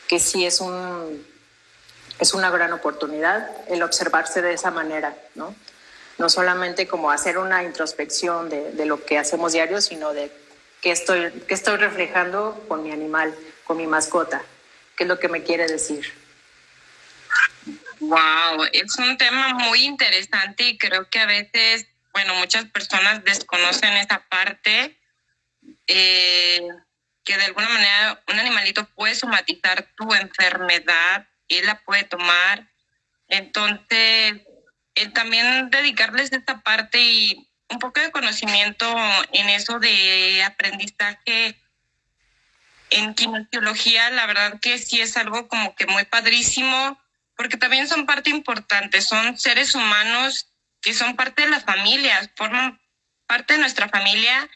que 0.08 0.18
sí 0.18 0.44
es 0.44 0.60
un 0.60 1.26
es 2.18 2.32
una 2.32 2.50
gran 2.50 2.72
oportunidad 2.72 3.50
el 3.68 3.82
observarse 3.82 4.40
de 4.40 4.54
esa 4.54 4.70
manera, 4.70 5.16
¿no? 5.34 5.54
No 6.18 6.30
solamente 6.30 6.86
como 6.86 7.10
hacer 7.10 7.36
una 7.36 7.62
introspección 7.62 8.48
de, 8.48 8.72
de 8.72 8.86
lo 8.86 9.04
que 9.04 9.18
hacemos 9.18 9.52
diario, 9.52 9.82
sino 9.82 10.14
de 10.14 10.32
qué 10.80 10.92
estoy, 10.92 11.30
qué 11.46 11.52
estoy 11.52 11.76
reflejando 11.76 12.64
con 12.68 12.82
mi 12.82 12.90
animal, 12.90 13.34
con 13.64 13.76
mi 13.76 13.86
mascota, 13.86 14.42
qué 14.96 15.04
es 15.04 15.08
lo 15.08 15.18
que 15.18 15.28
me 15.28 15.42
quiere 15.42 15.66
decir. 15.66 16.10
Wow, 18.00 18.64
es 18.72 18.96
un 18.98 19.18
tema 19.18 19.54
muy 19.54 19.84
interesante 19.84 20.64
y 20.64 20.78
creo 20.78 21.08
que 21.10 21.18
a 21.18 21.26
veces, 21.26 21.86
bueno, 22.12 22.34
muchas 22.36 22.64
personas 22.66 23.24
desconocen 23.24 23.94
esa 23.94 24.20
parte, 24.28 24.98
eh, 25.86 26.66
que 27.26 27.36
de 27.36 27.44
alguna 27.44 27.68
manera 27.68 28.22
un 28.28 28.38
animalito 28.38 28.86
puede 28.94 29.14
somatizar 29.14 29.86
tu 29.96 30.14
enfermedad 30.14 31.26
él 31.48 31.66
la 31.66 31.80
puede 31.82 32.04
tomar. 32.04 32.66
Entonces, 33.28 34.40
el 34.94 35.12
también 35.12 35.70
dedicarles 35.70 36.32
esta 36.32 36.60
parte 36.62 37.00
y 37.00 37.48
un 37.68 37.78
poco 37.78 38.00
de 38.00 38.10
conocimiento 38.10 38.86
en 39.32 39.48
eso 39.48 39.78
de 39.78 40.42
aprendizaje 40.44 41.60
en 42.90 43.14
kinesiología, 43.14 44.10
la 44.10 44.26
verdad 44.26 44.60
que 44.60 44.78
sí 44.78 45.00
es 45.00 45.16
algo 45.16 45.48
como 45.48 45.74
que 45.74 45.86
muy 45.86 46.04
padrísimo, 46.04 47.00
porque 47.36 47.56
también 47.56 47.88
son 47.88 48.06
parte 48.06 48.30
importante, 48.30 49.00
son 49.00 49.36
seres 49.36 49.74
humanos 49.74 50.52
que 50.80 50.94
son 50.94 51.16
parte 51.16 51.42
de 51.42 51.48
la 51.48 51.60
familia, 51.60 52.30
forman 52.36 52.80
parte 53.26 53.54
de 53.54 53.58
nuestra 53.58 53.88
familia 53.88 54.48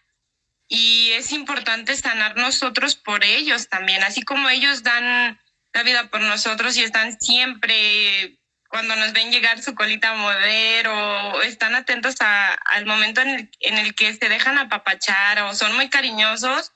y 0.73 1.11
es 1.15 1.33
importante 1.33 1.97
sanar 1.97 2.37
nosotros 2.37 2.95
por 2.95 3.25
ellos 3.25 3.69
también, 3.69 4.05
así 4.05 4.23
como 4.23 4.49
ellos 4.49 4.85
dan 4.85 5.39
la 5.73 5.83
vida 5.83 6.09
por 6.09 6.21
nosotros 6.21 6.77
y 6.77 6.85
están 6.85 7.21
siempre 7.21 8.39
cuando 8.69 8.95
nos 8.95 9.13
ven 9.13 9.33
llegar 9.33 9.61
su 9.61 9.75
colita 9.75 10.11
a 10.11 10.15
mover 10.15 10.87
o 10.87 11.43
están 11.43 11.75
atentos 11.75 12.15
al 12.21 12.87
momento 12.87 13.21
en 13.21 13.31
el, 13.31 13.51
en 13.59 13.79
el 13.79 13.97
que 13.97 14.15
se 14.15 14.29
dejan 14.29 14.59
apapachar 14.59 15.43
o 15.43 15.55
son 15.55 15.75
muy 15.75 15.91
cariñosos. 15.91 16.73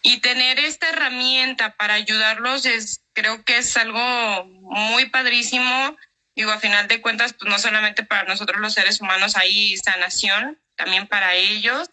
Y 0.00 0.20
tener 0.20 0.58
esta 0.58 0.88
herramienta 0.88 1.76
para 1.76 1.92
ayudarlos 1.92 2.64
es, 2.64 3.02
creo 3.12 3.44
que 3.44 3.58
es 3.58 3.76
algo 3.76 4.46
muy 4.46 5.10
padrísimo. 5.10 5.94
Digo, 6.34 6.52
a 6.52 6.58
final 6.58 6.88
de 6.88 7.02
cuentas, 7.02 7.34
pues 7.34 7.50
no 7.50 7.58
solamente 7.58 8.02
para 8.02 8.24
nosotros 8.24 8.58
los 8.60 8.72
seres 8.72 9.02
humanos 9.02 9.36
hay 9.36 9.76
sanación, 9.76 10.58
también 10.76 11.06
para 11.06 11.34
ellos, 11.34 11.90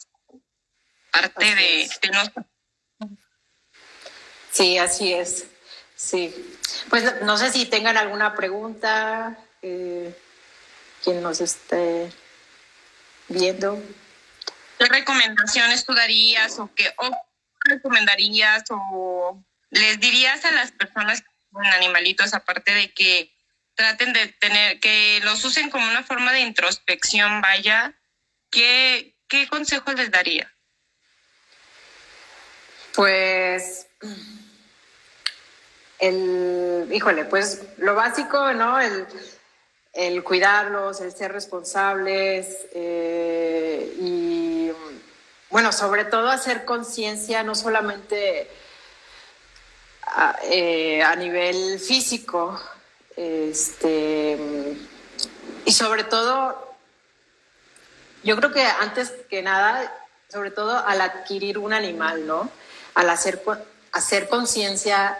parte 1.21 1.55
de. 1.55 1.89
Sí, 4.51 4.77
así 4.77 5.13
es. 5.13 5.47
Sí, 5.95 6.33
pues 6.89 7.21
no 7.23 7.37
sé 7.37 7.51
si 7.51 7.65
tengan 7.65 7.97
alguna 7.97 8.35
pregunta, 8.35 9.37
eh, 9.61 10.13
quien 11.03 11.21
nos 11.21 11.39
esté 11.39 12.11
viendo. 13.29 13.81
¿Qué 14.77 14.85
recomendaciones 14.85 15.85
tú 15.85 15.93
darías 15.93 16.59
o 16.59 16.69
qué 16.75 16.93
recomendarías 17.63 18.63
o 18.69 19.41
les 19.69 19.99
dirías 19.99 20.43
a 20.45 20.51
las 20.51 20.71
personas 20.71 21.21
que 21.21 21.29
tienen 21.51 21.73
animalitos, 21.73 22.33
aparte 22.33 22.73
de 22.73 22.93
que 22.93 23.33
traten 23.75 24.13
de 24.13 24.27
tener, 24.27 24.79
que 24.79 25.19
los 25.23 25.43
usen 25.43 25.69
como 25.69 25.85
una 25.87 26.03
forma 26.03 26.31
de 26.31 26.41
introspección, 26.41 27.41
vaya, 27.41 27.93
¿qué, 28.49 29.15
qué 29.27 29.47
consejos 29.47 29.95
les 29.95 30.11
daría? 30.11 30.54
Pues 32.95 33.87
el, 35.99 36.87
híjole, 36.91 37.25
pues 37.25 37.61
lo 37.77 37.93
básico, 37.93 38.53
¿no? 38.53 38.79
El, 39.93 40.23
cuidarlos, 40.23 41.01
el 41.01 41.11
ser 41.13 41.33
responsables 41.33 42.67
eh, 42.73 43.95
y, 43.99 44.71
bueno, 45.49 45.73
sobre 45.73 46.05
todo 46.05 46.29
hacer 46.29 46.63
conciencia, 46.63 47.43
no 47.43 47.53
solamente 47.55 48.49
a, 50.03 50.37
eh, 50.43 51.03
a, 51.03 51.15
nivel 51.17 51.79
físico, 51.79 52.59
este, 53.17 54.37
y 55.65 55.71
sobre 55.71 56.05
todo, 56.05 56.75
yo 58.23 58.37
creo 58.37 58.53
que 58.53 58.63
antes 58.63 59.11
que 59.29 59.41
nada, 59.41 59.93
sobre 60.29 60.51
todo 60.51 60.77
al 60.77 61.01
adquirir 61.01 61.57
un 61.57 61.73
animal, 61.73 62.25
¿no? 62.25 62.49
Al 62.95 63.09
hacer, 63.09 63.41
hacer 63.91 64.27
conciencia 64.27 65.17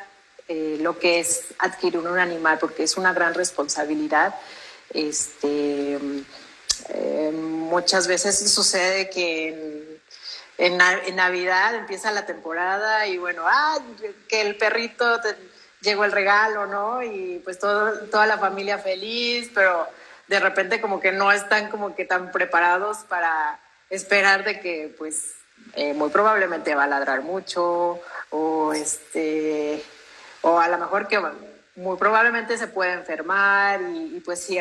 eh, 0.47 0.77
lo 0.81 0.99
que 0.99 1.19
es 1.19 1.45
adquirir 1.59 1.99
un 1.99 2.19
animal, 2.19 2.57
porque 2.59 2.83
es 2.83 2.97
una 2.97 3.13
gran 3.13 3.33
responsabilidad. 3.33 4.35
Este, 4.93 5.99
eh, 6.89 7.31
muchas 7.33 8.07
veces 8.07 8.51
sucede 8.51 9.09
que 9.09 9.99
en, 10.57 10.79
en, 10.79 11.15
Navidad 11.15 11.75
empieza 11.75 12.11
la 12.11 12.25
temporada 12.25 13.07
y 13.07 13.17
bueno, 13.17 13.43
ah, 13.45 13.77
que 14.27 14.41
el 14.41 14.55
perrito 14.57 15.19
llegó 15.81 16.05
el 16.05 16.11
regalo, 16.11 16.65
¿no? 16.65 17.01
Y 17.01 17.41
pues 17.43 17.59
todo, 17.59 17.99
toda 18.07 18.25
la 18.25 18.37
familia 18.37 18.77
feliz, 18.77 19.49
pero 19.53 19.87
de 20.27 20.39
repente 20.39 20.81
como 20.81 20.99
que 20.99 21.11
no 21.11 21.31
están 21.31 21.69
como 21.69 21.95
que 21.95 22.05
tan 22.05 22.31
preparados 22.31 22.99
para 23.09 23.59
esperar 23.89 24.43
de 24.43 24.59
que 24.59 24.93
pues 24.97 25.34
eh, 25.75 25.93
muy 25.93 26.09
probablemente 26.09 26.73
va 26.73 26.85
a 26.85 26.87
ladrar 26.87 27.21
mucho 27.21 27.99
o 28.29 28.73
este 28.73 29.83
o 30.41 30.59
a 30.59 30.67
lo 30.67 30.77
mejor 30.77 31.07
que 31.07 31.19
muy 31.75 31.97
probablemente 31.97 32.57
se 32.57 32.67
puede 32.67 32.93
enfermar 32.93 33.81
y, 33.81 34.21
pues 34.23 34.39
sí, 34.39 34.57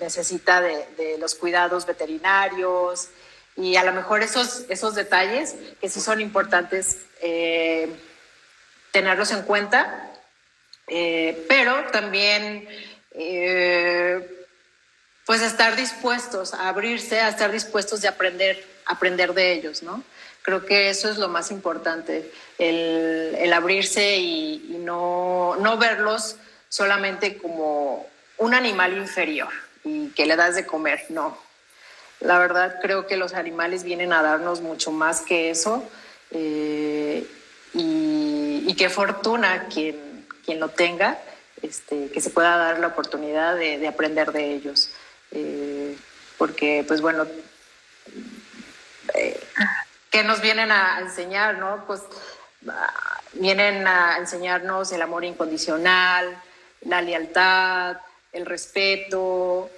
necesita 0.00 0.60
de, 0.60 1.16
los 1.18 1.34
cuidados 1.34 1.86
veterinarios 1.86 3.08
y 3.56 3.76
a 3.76 3.84
lo 3.84 3.92
mejor 3.92 4.22
esos, 4.22 4.64
esos 4.68 4.94
detalles 4.94 5.54
que 5.80 5.88
sí 5.88 6.00
son 6.00 6.20
importantes 6.20 6.98
eh, 7.22 7.90
tenerlos 8.90 9.30
en 9.30 9.42
cuenta, 9.42 10.10
eh, 10.88 11.46
pero 11.48 11.84
también 11.92 12.68
pues 15.26 15.42
estar 15.42 15.76
dispuestos 15.76 16.54
a 16.54 16.68
abrirse, 16.68 17.20
a 17.20 17.28
estar 17.28 17.52
dispuestos 17.52 18.00
de 18.00 18.08
aprender, 18.08 18.66
aprender 18.86 19.32
de 19.32 19.52
ellos, 19.52 19.82
¿no? 19.82 20.02
Creo 20.42 20.64
que 20.64 20.88
eso 20.88 21.10
es 21.10 21.18
lo 21.18 21.28
más 21.28 21.50
importante, 21.50 22.32
el, 22.58 23.52
abrirse 23.52 24.16
y, 24.16 24.78
no, 24.80 25.56
no, 25.60 25.76
verlos 25.76 26.36
solamente 26.68 27.36
como 27.36 28.06
un 28.38 28.54
animal 28.54 28.96
inferior 28.96 29.52
y 29.84 30.08
que 30.10 30.26
le 30.26 30.36
das 30.36 30.54
de 30.54 30.64
comer, 30.64 31.04
no. 31.10 31.36
La 32.20 32.38
verdad 32.38 32.78
creo 32.80 33.06
que 33.06 33.16
los 33.16 33.34
animales 33.34 33.82
vienen 33.82 34.12
a 34.12 34.22
darnos 34.22 34.60
mucho 34.60 34.92
más 34.92 35.22
que 35.22 35.50
eso 35.50 35.82
eh, 36.30 37.26
y, 37.74 38.74
qué 38.76 38.88
fortuna 38.88 39.66
quien, 39.68 40.26
quien 40.44 40.58
lo 40.58 40.70
tenga, 40.70 41.18
este, 41.60 42.10
que 42.10 42.20
se 42.22 42.30
pueda 42.30 42.56
dar 42.56 42.78
la 42.78 42.86
oportunidad 42.86 43.56
de, 43.56 43.86
aprender 43.86 44.32
de 44.32 44.54
ellos. 44.54 44.90
Eh, 45.32 45.96
porque, 46.38 46.82
pues 46.88 47.02
bueno, 47.02 47.26
que 50.10 50.24
nos 50.24 50.40
vienen 50.40 50.72
a 50.72 50.98
enseñar, 51.00 51.58
¿no? 51.58 51.84
Pues 51.86 52.02
vienen 53.32 53.86
a 53.86 54.18
enseñarnos 54.18 54.92
el 54.92 55.02
amor 55.02 55.24
incondicional, 55.24 56.36
la 56.82 57.00
lealtad, 57.00 57.98
el 58.32 58.44
respeto. 58.44 59.70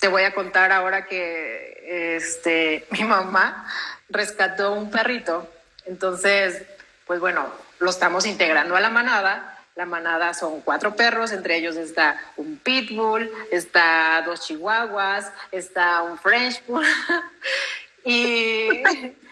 Te 0.00 0.08
voy 0.08 0.22
a 0.22 0.34
contar 0.34 0.72
ahora 0.72 1.06
que 1.06 2.16
este, 2.16 2.86
mi 2.90 3.04
mamá 3.04 3.68
rescató 4.08 4.72
un 4.72 4.90
perrito. 4.90 5.48
Entonces, 5.84 6.62
pues 7.06 7.20
bueno, 7.20 7.52
lo 7.78 7.90
estamos 7.90 8.26
integrando 8.26 8.76
a 8.76 8.80
la 8.80 8.90
manada. 8.90 9.52
La 9.74 9.84
manada 9.84 10.32
son 10.32 10.62
cuatro 10.62 10.96
perros, 10.96 11.32
entre 11.32 11.56
ellos 11.56 11.76
está 11.76 12.18
un 12.36 12.56
pitbull, 12.56 13.30
está 13.50 14.22
dos 14.24 14.40
chihuahuas, 14.40 15.30
está 15.52 16.02
un 16.02 16.18
French 16.18 16.64
bull. 16.66 16.86
y 18.04 18.82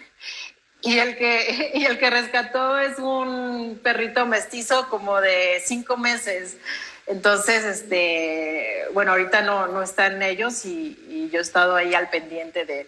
y 0.84 0.98
el 0.98 1.16
que, 1.16 1.72
y 1.74 1.84
el 1.86 1.98
que 1.98 2.10
rescató 2.10 2.78
es 2.78 2.98
un 2.98 3.80
perrito 3.82 4.26
mestizo 4.26 4.88
como 4.88 5.20
de 5.20 5.62
cinco 5.64 5.96
meses. 5.96 6.58
Entonces, 7.06 7.64
este, 7.64 8.86
bueno, 8.92 9.12
ahorita 9.12 9.42
no, 9.42 9.66
no 9.66 9.82
están 9.82 10.22
ellos 10.22 10.64
y, 10.64 11.00
yo 11.32 11.40
he 11.40 11.42
estado 11.42 11.74
ahí 11.74 11.94
al 11.94 12.10
pendiente 12.10 12.64
de, 12.64 12.86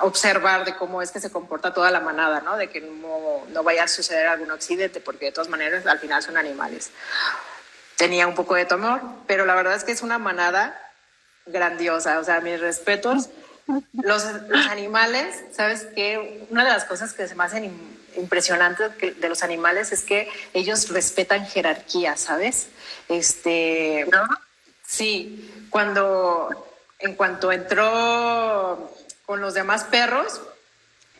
observar 0.00 0.64
de 0.64 0.74
cómo 0.74 1.02
es 1.02 1.12
que 1.12 1.20
se 1.20 1.30
comporta 1.30 1.72
toda 1.72 1.90
la 1.90 2.00
manada, 2.00 2.40
¿no? 2.40 2.56
De 2.56 2.68
que 2.68 2.80
no, 2.80 3.44
no, 3.48 3.62
vaya 3.62 3.84
a 3.84 3.88
suceder 3.88 4.26
algún 4.26 4.50
accidente, 4.50 5.00
porque 5.00 5.26
de 5.26 5.32
todas 5.32 5.48
maneras 5.48 5.86
al 5.86 5.98
final 5.98 6.22
son 6.22 6.36
animales. 6.36 6.90
Tenía 7.96 8.26
un 8.26 8.34
poco 8.34 8.54
de 8.54 8.64
temor, 8.64 9.00
pero 9.26 9.44
la 9.44 9.54
verdad 9.54 9.74
es 9.74 9.84
que 9.84 9.92
es 9.92 10.02
una 10.02 10.18
manada 10.18 10.80
grandiosa, 11.46 12.18
o 12.18 12.24
sea, 12.24 12.40
mis 12.40 12.58
respetos 12.60 13.28
los, 13.92 14.24
animales, 14.70 15.44
¿sabes 15.52 15.86
qué? 15.94 16.46
Una 16.50 16.64
de 16.64 16.70
las 16.70 16.84
cosas 16.84 17.12
que 17.12 17.28
se 17.28 17.34
me 17.34 17.44
hacen 17.44 17.72
impresionantes 18.16 18.92
de 18.98 19.28
los 19.28 19.42
animales 19.42 19.92
es 19.92 20.02
que 20.02 20.28
ellos 20.54 20.88
respetan 20.88 21.46
jerarquía, 21.46 22.16
¿sabes? 22.16 22.68
Este, 23.08 24.06
¿No? 24.10 24.26
Sí, 24.86 25.66
cuando, 25.70 26.66
en 26.98 27.14
cuanto 27.14 27.52
entró 27.52 28.90
con 29.26 29.40
los 29.40 29.54
demás 29.54 29.84
perros, 29.84 30.40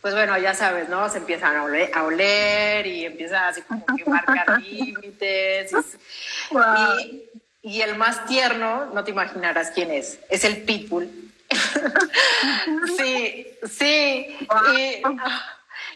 pues 0.01 0.15
bueno, 0.15 0.39
ya 0.39 0.55
sabes, 0.55 0.89
¿no? 0.89 1.09
Se 1.11 1.19
empiezan 1.19 1.57
a 1.57 2.05
oler, 2.05 2.87
y 2.87 3.05
empiezan 3.05 3.45
así 3.45 3.63
como 3.63 3.85
que 3.85 4.05
marcar 4.09 4.61
límites. 4.63 5.73
Y, 7.03 7.29
y 7.63 7.83
el 7.83 7.97
más 7.97 8.25
tierno, 8.27 8.87
no 8.87 9.05
te 9.05 9.11
imaginarás 9.11 9.71
quién 9.71 9.91
es, 9.91 10.19
es 10.31 10.45
el 10.45 10.63
pitbull 10.63 11.28
sí, 12.97 13.59
sí. 13.69 14.37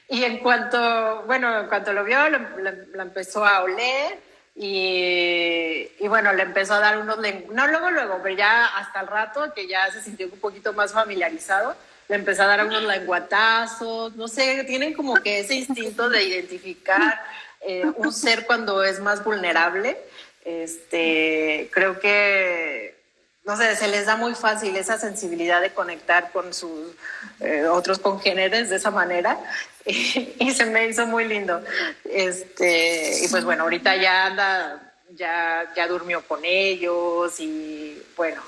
Y, 0.09 0.25
en 0.25 0.38
cuanto, 0.38 1.23
bueno, 1.27 1.61
en 1.61 1.67
cuanto 1.69 1.93
lo 1.93 2.05
vio, 2.05 2.19
lo, 2.29 3.03
empezó 3.03 3.45
a 3.45 3.62
oler 3.62 4.19
y, 4.55 5.88
bueno, 6.07 6.33
le 6.33 6.43
empezó 6.43 6.75
a 6.75 6.81
dar 6.81 6.99
unos, 6.99 7.19
no 7.51 7.67
luego, 7.67 7.91
luego, 7.91 8.21
pero 8.23 8.35
ya 8.37 8.67
hasta 8.67 9.01
el 9.01 9.07
rato 9.07 9.53
que 9.55 9.67
ya 9.67 9.91
se 9.91 10.03
sintió 10.03 10.27
un 10.27 10.38
poquito 10.38 10.73
más 10.73 10.93
familiarizado, 10.93 11.75
le 12.09 12.17
empezó 12.17 12.43
a 12.43 12.47
dar 12.47 12.67
unos 12.67 12.83
lenguatazos, 12.83 14.17
no 14.17 14.29
sé, 14.29 14.65
tienen 14.65 14.93
como 14.93 15.15
que 15.15 15.41
ese 15.41 15.55
instinto 15.55 16.11
de 16.11 16.23
identificar 16.25 17.23
eh, 17.61 17.87
un 17.97 18.12
ser 18.12 18.45
cuando 18.45 18.83
es 18.83 19.01
más 19.01 19.25
vulnerable. 19.25 19.97
Este, 20.45 21.71
creo 21.73 22.01
que 22.01 23.02
no 23.44 23.57
sé, 23.57 23.74
se 23.74 23.88
les 23.88 24.07
da 24.07 24.16
muy 24.16 24.35
fácil 24.35 24.76
esa 24.76 24.98
sensibilidad 24.98 25.61
de 25.61 25.72
conectar 25.72 26.31
con 26.31 26.55
sus 26.55 26.94
eh, 27.40 27.66
otros 27.66 27.98
congéneres 27.98 28.70
de 28.70 28.76
esa 28.76 28.90
manera 28.90 29.38
y, 29.85 30.52
se 30.52 30.66
me 30.66 30.87
hizo 30.87 31.07
muy 31.07 31.26
lindo. 31.26 31.61
Este, 32.05 33.24
y 33.24 33.28
pues 33.28 33.44
bueno, 33.44 33.64
ahorita 33.64 33.96
ya 33.96 34.26
anda, 34.26 34.92
ya, 35.11 35.72
ya 35.74 35.88
durmió 35.88 36.22
con 36.26 36.44
ellos 36.44 37.40
y 37.40 38.00
bueno, 38.16 38.40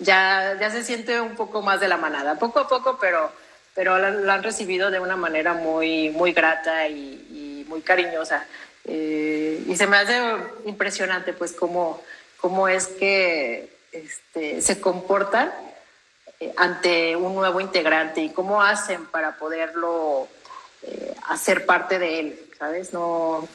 ya, 0.00 0.56
ya 0.60 0.70
se 0.70 0.82
siente 0.82 1.20
un 1.20 1.36
poco 1.36 1.62
más 1.62 1.78
de 1.78 1.86
la 1.86 1.96
manada, 1.96 2.34
poco 2.36 2.58
a 2.58 2.68
poco, 2.68 2.98
pero, 3.00 3.30
pero 3.72 3.98
lo, 3.98 4.32
han 4.32 4.42
recibido 4.42 4.90
de 4.90 4.98
una 4.98 5.14
manera 5.14 5.54
muy, 5.54 6.10
muy 6.10 6.32
grata 6.32 6.88
y, 6.88 7.64
muy 7.68 7.82
cariñosa. 7.82 8.46
Eh, 8.84 9.64
y 9.66 9.76
se 9.76 9.86
me 9.86 9.96
hace 9.96 10.20
impresionante 10.66 11.32
pues 11.32 11.52
cómo, 11.52 12.02
cómo 12.36 12.68
es 12.68 12.88
que 12.88 13.73
este, 13.94 14.60
se 14.60 14.80
comportan 14.80 15.52
eh, 16.40 16.52
ante 16.56 17.14
un 17.14 17.34
nuevo 17.34 17.60
integrante 17.60 18.20
y 18.20 18.30
cómo 18.30 18.60
hacen 18.60 19.06
para 19.06 19.36
poderlo 19.36 20.28
eh, 20.82 21.14
hacer 21.28 21.64
parte 21.64 21.98
de 21.98 22.20
él, 22.20 22.40
¿sabes? 22.58 22.92
No, 22.92 23.48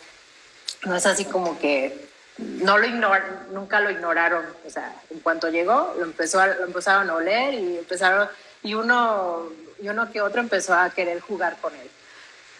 no 0.85 0.95
es 0.95 1.05
así 1.05 1.25
como 1.25 1.59
que 1.59 2.07
no 2.37 2.77
lo 2.77 2.87
ignoran, 2.87 3.47
nunca 3.51 3.81
lo 3.81 3.91
ignoraron, 3.91 4.45
o 4.65 4.69
sea, 4.69 4.95
en 5.09 5.19
cuanto 5.19 5.49
llegó, 5.49 5.93
lo, 5.97 6.05
empezó 6.05 6.45
lo 6.45 6.65
empezaron 6.65 7.09
a 7.09 7.15
oler 7.15 7.53
y 7.53 7.77
empezaron, 7.77 8.29
y 8.63 8.75
uno, 8.75 9.49
y 9.81 9.89
uno 9.89 10.09
que 10.09 10.21
otro 10.21 10.39
empezó 10.39 10.73
a 10.73 10.89
querer 10.89 11.19
jugar 11.19 11.57
con 11.61 11.75
él. 11.75 11.89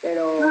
Pero 0.02 0.42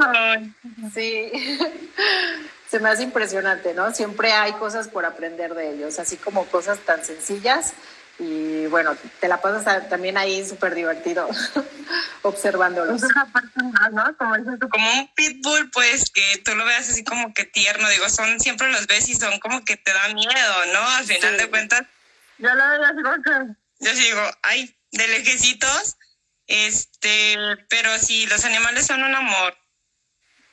sí, 0.95 1.31
se 2.71 2.81
me 2.81 2.89
hace 2.89 3.03
impresionante, 3.03 3.75
¿no? 3.75 3.95
Siempre 3.95 4.33
hay 4.33 4.53
cosas 4.53 4.89
por 4.89 5.05
aprender 5.05 5.55
de 5.55 5.75
ellos, 5.75 5.99
así 5.99 6.17
como 6.17 6.47
cosas 6.47 6.79
tan 6.81 7.05
sencillas 7.05 7.75
y 8.19 8.67
bueno, 8.67 8.97
te 9.21 9.29
la 9.29 9.41
pasas 9.41 9.89
también 9.89 10.19
ahí 10.19 10.45
súper 10.45 10.75
divertido 10.75 11.29
observándolos. 12.23 13.03
¿no? 13.93 14.17
Como, 14.17 14.35
como 14.71 14.93
un 14.93 15.15
pitbull, 15.15 15.71
pues 15.71 16.11
que 16.11 16.43
tú 16.45 16.55
lo 16.57 16.65
veas 16.65 16.89
así 16.89 17.05
como 17.05 17.33
que 17.33 17.45
tierno, 17.45 17.89
digo, 17.89 18.09
son 18.09 18.41
siempre 18.41 18.71
los 18.73 18.87
ves 18.89 19.09
y 19.09 19.15
son 19.15 19.39
como 19.39 19.65
que 19.65 19.77
te 19.77 19.93
da 19.93 20.09
miedo, 20.15 20.67
¿no? 20.73 20.81
Al 20.81 21.05
final 21.05 21.37
de 21.37 21.49
cuentas, 21.49 21.83
yo 22.39 22.55
la 22.55 22.71
veo 22.71 22.85
así 22.85 23.03
como 23.03 23.23
que, 23.23 23.55
yo 23.81 23.95
digo, 23.95 24.23
ay, 24.43 24.77
de 24.93 25.09
lejecitos, 25.09 25.97
este, 26.47 27.37
pero 27.69 27.99
sí, 27.99 28.27
los 28.27 28.45
animales 28.45 28.87
son 28.87 29.03
un 29.03 29.15
amor. 29.15 29.57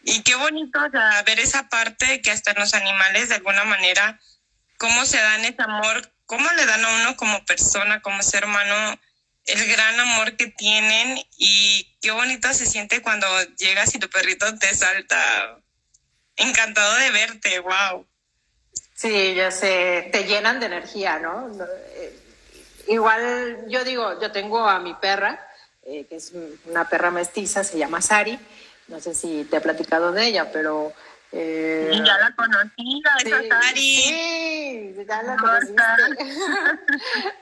Y 0.06 0.22
qué 0.22 0.36
bonito 0.36 0.80
ver 1.26 1.40
esa 1.40 1.68
parte 1.68 2.22
que 2.22 2.32
hasta 2.32 2.54
los 2.54 2.74
animales 2.74 3.30
de 3.30 3.36
alguna 3.36 3.66
manera, 3.66 4.20
cómo 4.78 5.06
se 5.06 5.18
dan 5.18 5.44
ese 5.44 5.62
amor 5.62 6.16
cómo 6.26 6.50
le 6.54 6.66
dan 6.66 6.84
a 6.84 6.96
uno 7.02 7.18
como 7.18 7.44
persona, 7.46 8.02
como 8.02 8.22
ser 8.24 8.46
humano, 8.46 9.00
el 9.46 9.68
gran 9.68 10.00
amor 10.00 10.36
que 10.38 10.48
tienen 10.48 11.20
y 11.38 11.98
qué 12.02 12.12
bonito 12.12 12.52
se 12.54 12.66
siente 12.66 13.02
cuando 13.02 13.28
llegas 13.58 13.94
y 13.96 14.00
tu 14.00 14.10
perrito 14.10 14.58
te 14.58 14.74
salta. 14.74 15.60
Encantado 16.38 16.96
de 16.96 17.12
verte, 17.12 17.60
wow. 17.60 18.06
Sí, 18.94 19.36
ya 19.36 19.52
sé, 19.52 20.10
te 20.12 20.26
llenan 20.26 20.60
de 20.60 20.66
energía, 20.66 21.20
¿no? 21.20 21.50
Eh, 21.96 22.20
igual 22.88 23.66
yo 23.70 23.84
digo, 23.84 24.20
yo 24.20 24.32
tengo 24.32 24.68
a 24.68 24.80
mi 24.80 24.94
perra, 24.96 25.48
eh, 25.84 26.06
que 26.10 26.16
es 26.18 26.34
una 26.66 26.90
perra 26.90 27.12
mestiza, 27.12 27.64
se 27.64 27.78
llama 27.78 28.02
Sari, 28.02 28.38
no 28.88 29.00
sé 29.00 29.16
si 29.16 29.44
te 29.46 29.58
he 29.58 29.62
platicado 29.62 30.12
de 30.12 30.28
ella, 30.28 30.52
pero 30.52 30.94
eh, 31.32 31.92
ya 32.06 32.18
la 32.18 32.36
conocí, 32.36 33.02
la 33.04 33.20
sí, 33.20 33.50
Sari. 33.50 33.76
Sí, 33.76 35.06
ya 35.08 35.24
la 35.24 35.36
conociste. 35.38 35.84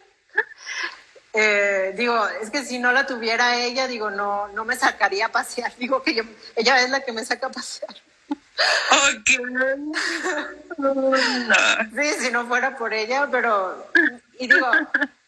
eh, 1.33 1.93
digo, 1.95 2.27
es 2.41 2.49
que 2.49 2.63
si 2.63 2.79
no 2.79 2.91
la 2.91 3.05
tuviera 3.05 3.55
ella, 3.57 3.87
digo, 3.87 4.09
no, 4.09 4.47
no 4.49 4.65
me 4.65 4.75
sacaría 4.75 5.27
a 5.27 5.31
pasear. 5.31 5.75
Digo 5.77 6.01
que 6.01 6.15
yo, 6.15 6.23
ella 6.55 6.81
es 6.81 6.89
la 6.89 7.01
que 7.01 7.11
me 7.11 7.25
saca 7.25 7.47
a 7.47 7.51
pasear. 7.51 7.95
Sí, 11.95 12.09
si 12.19 12.31
no 12.31 12.45
fuera 12.47 12.75
por 12.77 12.93
ella, 12.93 13.27
pero. 13.31 13.87
Y 14.39 14.47
digo, 14.47 14.67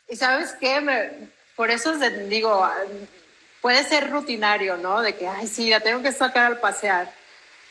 ¿y 0.10 0.16
sabes 0.16 0.54
qué? 0.60 0.82
Me, 0.82 1.30
por 1.56 1.72
eso 1.72 1.94
digo, 2.28 2.68
puede 3.66 3.84
ser 3.84 4.12
rutinario, 4.12 4.78
¿no? 4.78 5.02
De 5.02 5.16
que, 5.16 5.28
ay, 5.28 5.48
sí, 5.48 5.72
la 5.72 5.80
tengo 5.80 6.04
que 6.04 6.12
sacar 6.12 6.46
al 6.46 6.60
pasear 6.60 7.12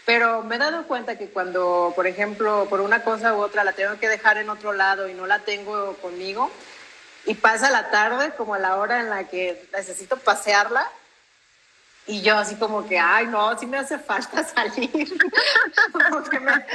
pero 0.04 0.42
me 0.42 0.56
he 0.56 0.58
dado 0.58 0.86
cuenta 0.86 1.16
que 1.16 1.28
cuando, 1.28 1.92
por 1.96 2.06
ejemplo, 2.06 2.66
por 2.68 2.80
una 2.80 3.02
cosa 3.02 3.34
u 3.34 3.40
otra 3.40 3.64
la 3.64 3.72
tengo 3.72 3.98
que 3.98 4.08
dejar 4.08 4.38
en 4.38 4.50
otro 4.50 4.72
lado 4.72 5.08
y 5.08 5.14
no 5.14 5.26
la 5.26 5.38
tengo 5.40 5.94
conmigo, 5.96 6.50
y 7.26 7.34
pasa 7.34 7.70
la 7.70 7.90
tarde 7.90 8.32
como 8.36 8.54
a 8.54 8.58
la 8.58 8.76
hora 8.76 9.00
en 9.00 9.08
la 9.08 9.24
que 9.24 9.66
necesito 9.72 10.16
pasearla, 10.18 10.90
y 12.06 12.20
yo 12.20 12.36
así 12.36 12.56
como 12.56 12.86
que, 12.86 12.98
ay, 12.98 13.26
no, 13.28 13.58
sí 13.58 13.66
me 13.66 13.78
hace 13.78 13.98
falta 13.98 14.44
salir. 14.54 14.90
Porque 16.10 16.38
me, 16.38 16.66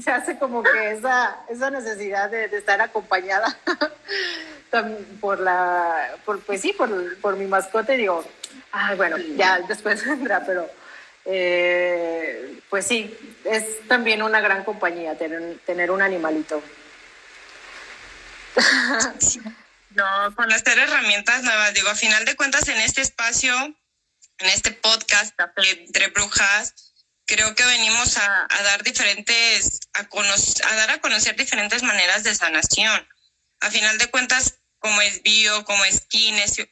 se 0.00 0.10
hace 0.10 0.36
como 0.38 0.64
que 0.64 0.90
esa, 0.90 1.36
esa 1.48 1.70
necesidad 1.70 2.28
de, 2.30 2.48
de 2.48 2.58
estar 2.58 2.80
acompañada 2.80 3.56
por 5.20 5.38
la, 5.38 6.16
por, 6.24 6.40
pues 6.40 6.60
sí, 6.62 6.72
por, 6.72 7.16
por 7.18 7.36
mi 7.36 7.46
mascota. 7.46 7.94
Y 7.94 7.98
digo, 7.98 8.24
ay, 8.72 8.96
bueno, 8.96 9.16
ya 9.36 9.60
después 9.60 10.04
vendrá, 10.06 10.44
pero 10.44 10.68
eh, 11.24 12.60
pues 12.68 12.86
sí, 12.86 13.16
es 13.44 13.86
también 13.86 14.22
una 14.22 14.40
gran 14.40 14.64
compañía 14.64 15.16
tener, 15.16 15.58
tener 15.64 15.90
un 15.90 16.02
animalito. 16.02 16.62
No, 19.94 20.34
conocer 20.34 20.78
herramientas 20.78 21.42
nuevas. 21.42 21.74
Digo, 21.74 21.90
a 21.90 21.94
final 21.94 22.24
de 22.24 22.34
cuentas, 22.34 22.66
en 22.68 22.80
este 22.80 23.02
espacio, 23.02 23.54
en 24.38 24.48
este 24.48 24.70
podcast 24.70 25.34
entre 25.56 26.06
brujas, 26.08 26.94
creo 27.26 27.54
que 27.54 27.64
venimos 27.64 28.16
a, 28.16 28.48
dar 28.62 28.82
diferentes, 28.82 29.80
a, 29.92 30.00
a 30.00 30.74
dar 30.76 30.90
a 30.92 31.00
conocer 31.00 31.36
diferentes 31.36 31.82
maneras 31.82 32.24
de 32.24 32.34
sanación. 32.34 33.06
A 33.60 33.70
final 33.70 33.98
de 33.98 34.10
cuentas, 34.10 34.60
como 34.78 35.00
es 35.02 35.22
bio, 35.22 35.64
como 35.64 35.84
es, 35.84 36.06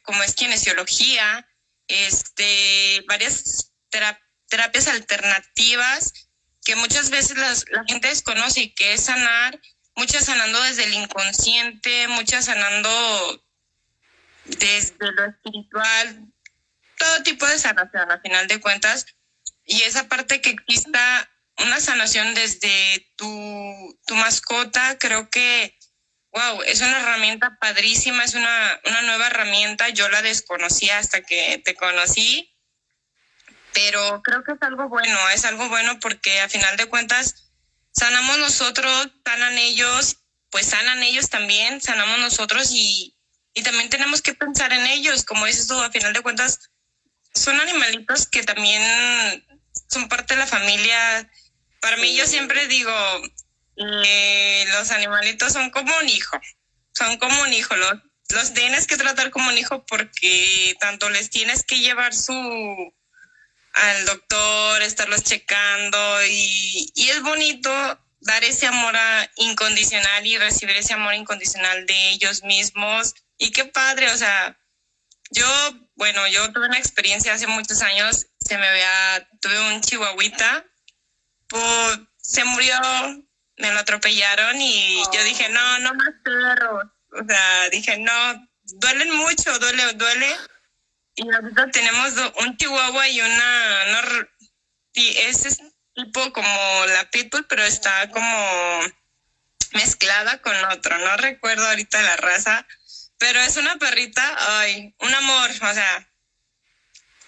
como 0.01 0.23
es 0.23 0.33
kinesiología, 0.33 1.47
este, 1.91 3.03
varias 3.07 3.71
terapias 4.47 4.87
alternativas 4.87 6.13
que 6.63 6.75
muchas 6.75 7.09
veces 7.09 7.37
la 7.37 7.83
gente 7.87 8.07
desconoce 8.07 8.61
y 8.61 8.73
que 8.73 8.93
es 8.93 9.05
sanar, 9.05 9.59
muchas 9.95 10.25
sanando 10.25 10.61
desde 10.63 10.85
el 10.85 10.93
inconsciente, 10.93 12.07
muchas 12.07 12.45
sanando 12.45 13.43
desde 14.45 15.11
lo 15.11 15.25
espiritual, 15.25 16.27
todo 16.97 17.23
tipo 17.23 17.47
de 17.47 17.59
sanación 17.59 18.11
a 18.11 18.19
final 18.19 18.47
de 18.47 18.59
cuentas. 18.59 19.05
Y 19.65 19.81
esa 19.83 20.07
parte 20.07 20.41
que 20.41 20.51
exista 20.51 21.29
una 21.57 21.79
sanación 21.79 22.33
desde 22.33 23.11
tu, 23.15 23.99
tu 24.05 24.15
mascota, 24.15 24.97
creo 24.99 25.29
que, 25.29 25.77
wow, 26.31 26.61
es 26.63 26.81
una 26.81 26.99
herramienta 26.99 27.57
padrísima, 27.59 28.23
es 28.23 28.35
una, 28.35 28.79
una 28.85 29.01
nueva 29.03 29.27
herramienta. 29.27 29.89
Yo 29.89 30.09
la 30.09 30.21
desconocía 30.21 30.97
hasta 30.97 31.21
que 31.21 31.61
te 31.63 31.75
conocí 31.75 32.51
pero 33.73 34.21
creo 34.23 34.43
que 34.43 34.53
es 34.53 34.61
algo 34.61 34.89
bueno, 34.89 35.17
es 35.29 35.45
algo 35.45 35.69
bueno 35.69 35.99
porque 35.99 36.41
a 36.41 36.49
final 36.49 36.75
de 36.77 36.87
cuentas 36.87 37.51
sanamos 37.91 38.37
nosotros, 38.37 39.09
sanan 39.25 39.57
ellos, 39.57 40.17
pues 40.49 40.67
sanan 40.67 41.03
ellos 41.03 41.29
también, 41.29 41.81
sanamos 41.81 42.19
nosotros 42.19 42.71
y, 42.71 43.15
y 43.53 43.63
también 43.63 43.89
tenemos 43.89 44.21
que 44.21 44.33
pensar 44.33 44.73
en 44.73 44.85
ellos, 44.87 45.23
como 45.23 45.45
dices 45.45 45.67
tú, 45.67 45.79
a 45.79 45.91
final 45.91 46.13
de 46.13 46.21
cuentas 46.21 46.59
son 47.33 47.59
animalitos 47.59 48.27
que 48.27 48.43
también 48.43 49.45
son 49.89 50.09
parte 50.09 50.33
de 50.33 50.39
la 50.41 50.47
familia. 50.47 51.29
Para 51.79 51.97
mí 51.97 52.15
yo 52.15 52.25
siempre 52.27 52.67
digo, 52.67 52.91
eh, 53.77 54.65
los 54.67 54.91
animalitos 54.91 55.53
son 55.53 55.69
como 55.69 55.95
un 55.97 56.09
hijo, 56.09 56.39
son 56.93 57.17
como 57.17 57.41
un 57.43 57.53
hijo, 57.53 57.75
los, 57.75 57.93
los 58.29 58.53
tienes 58.53 58.87
que 58.87 58.97
tratar 58.97 59.31
como 59.31 59.49
un 59.49 59.57
hijo 59.57 59.85
porque 59.85 60.75
tanto 60.79 61.09
les 61.09 61.29
tienes 61.29 61.63
que 61.63 61.79
llevar 61.79 62.13
su 62.13 62.93
al 63.73 64.05
doctor, 64.05 64.81
estarlos 64.81 65.23
checando 65.23 66.25
y, 66.25 66.91
y 66.93 67.09
es 67.09 67.21
bonito 67.21 67.71
dar 68.21 68.43
ese 68.43 68.67
amor 68.67 68.95
incondicional 69.37 70.25
y 70.25 70.37
recibir 70.37 70.77
ese 70.77 70.93
amor 70.93 71.13
incondicional 71.15 71.85
de 71.85 72.09
ellos 72.11 72.43
mismos. 72.43 73.15
Y 73.37 73.51
qué 73.51 73.65
padre, 73.65 74.11
o 74.11 74.17
sea, 74.17 74.57
yo, 75.31 75.47
bueno, 75.95 76.27
yo 76.27 76.51
tuve 76.51 76.67
una 76.67 76.77
experiencia 76.77 77.33
hace 77.33 77.47
muchos 77.47 77.81
años, 77.81 78.27
se 78.39 78.57
me 78.57 78.67
había, 78.67 79.27
tuve 79.41 79.73
un 79.73 79.81
chihuahuita, 79.81 80.65
pues, 81.47 81.99
se 82.17 82.43
murió, 82.43 82.75
me 83.61 83.71
lo 83.71 83.79
atropellaron 83.79 84.59
y 84.59 85.01
yo 85.13 85.23
dije, 85.23 85.47
no, 85.49 85.79
no 85.79 85.93
más 85.93 86.13
perros. 86.23 86.83
O 87.11 87.25
sea, 87.27 87.69
dije, 87.69 87.97
no, 87.99 88.47
duelen 88.63 89.15
mucho, 89.15 89.57
duele, 89.59 89.93
duele 89.93 90.35
y 91.15 91.31
ahorita 91.31 91.69
tenemos 91.71 92.13
un 92.39 92.57
chihuahua 92.57 93.07
y 93.09 93.21
una, 93.21 93.85
no, 93.85 94.27
es 94.93 95.59
tipo 95.93 96.33
como 96.33 96.85
la 96.87 97.09
pitbull, 97.11 97.45
pero 97.47 97.63
está 97.63 98.09
como 98.09 98.81
mezclada 99.73 100.41
con 100.41 100.55
otro. 100.65 100.97
No 100.99 101.17
recuerdo 101.17 101.67
ahorita 101.67 102.01
la 102.01 102.17
raza, 102.17 102.65
pero 103.17 103.39
es 103.41 103.57
una 103.57 103.75
perrita, 103.77 104.23
ay, 104.59 104.95
un 104.99 105.13
amor, 105.13 105.49
o 105.49 105.73
sea, 105.73 106.09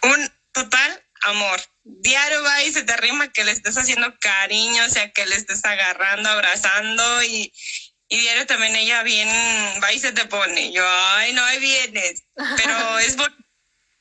un 0.03 0.31
total 0.53 0.82
amor. 1.25 1.61
Diario 1.83 2.43
va 2.43 2.63
y 2.63 2.71
se 2.71 2.83
te 2.83 2.93
arrima 2.93 3.31
que 3.31 3.43
le 3.43 3.51
estés 3.51 3.77
haciendo 3.77 4.17
cariño, 4.19 4.85
o 4.85 4.89
sea, 4.89 5.11
que 5.11 5.25
le 5.25 5.35
estés 5.35 5.63
agarrando, 5.65 6.29
abrazando 6.29 7.23
y, 7.23 7.53
y 8.07 8.17
diario 8.17 8.45
también 8.45 8.75
ella 8.75 9.03
bien 9.03 9.27
va 9.83 9.91
y 9.91 9.99
se 9.99 10.11
te 10.13 10.25
pone. 10.25 10.71
Yo, 10.71 10.83
ay, 10.87 11.33
no, 11.33 11.43
ahí 11.43 11.59
vienes. 11.59 12.23
Pero 12.35 12.99
es 12.99 13.15
bonito 13.15 13.43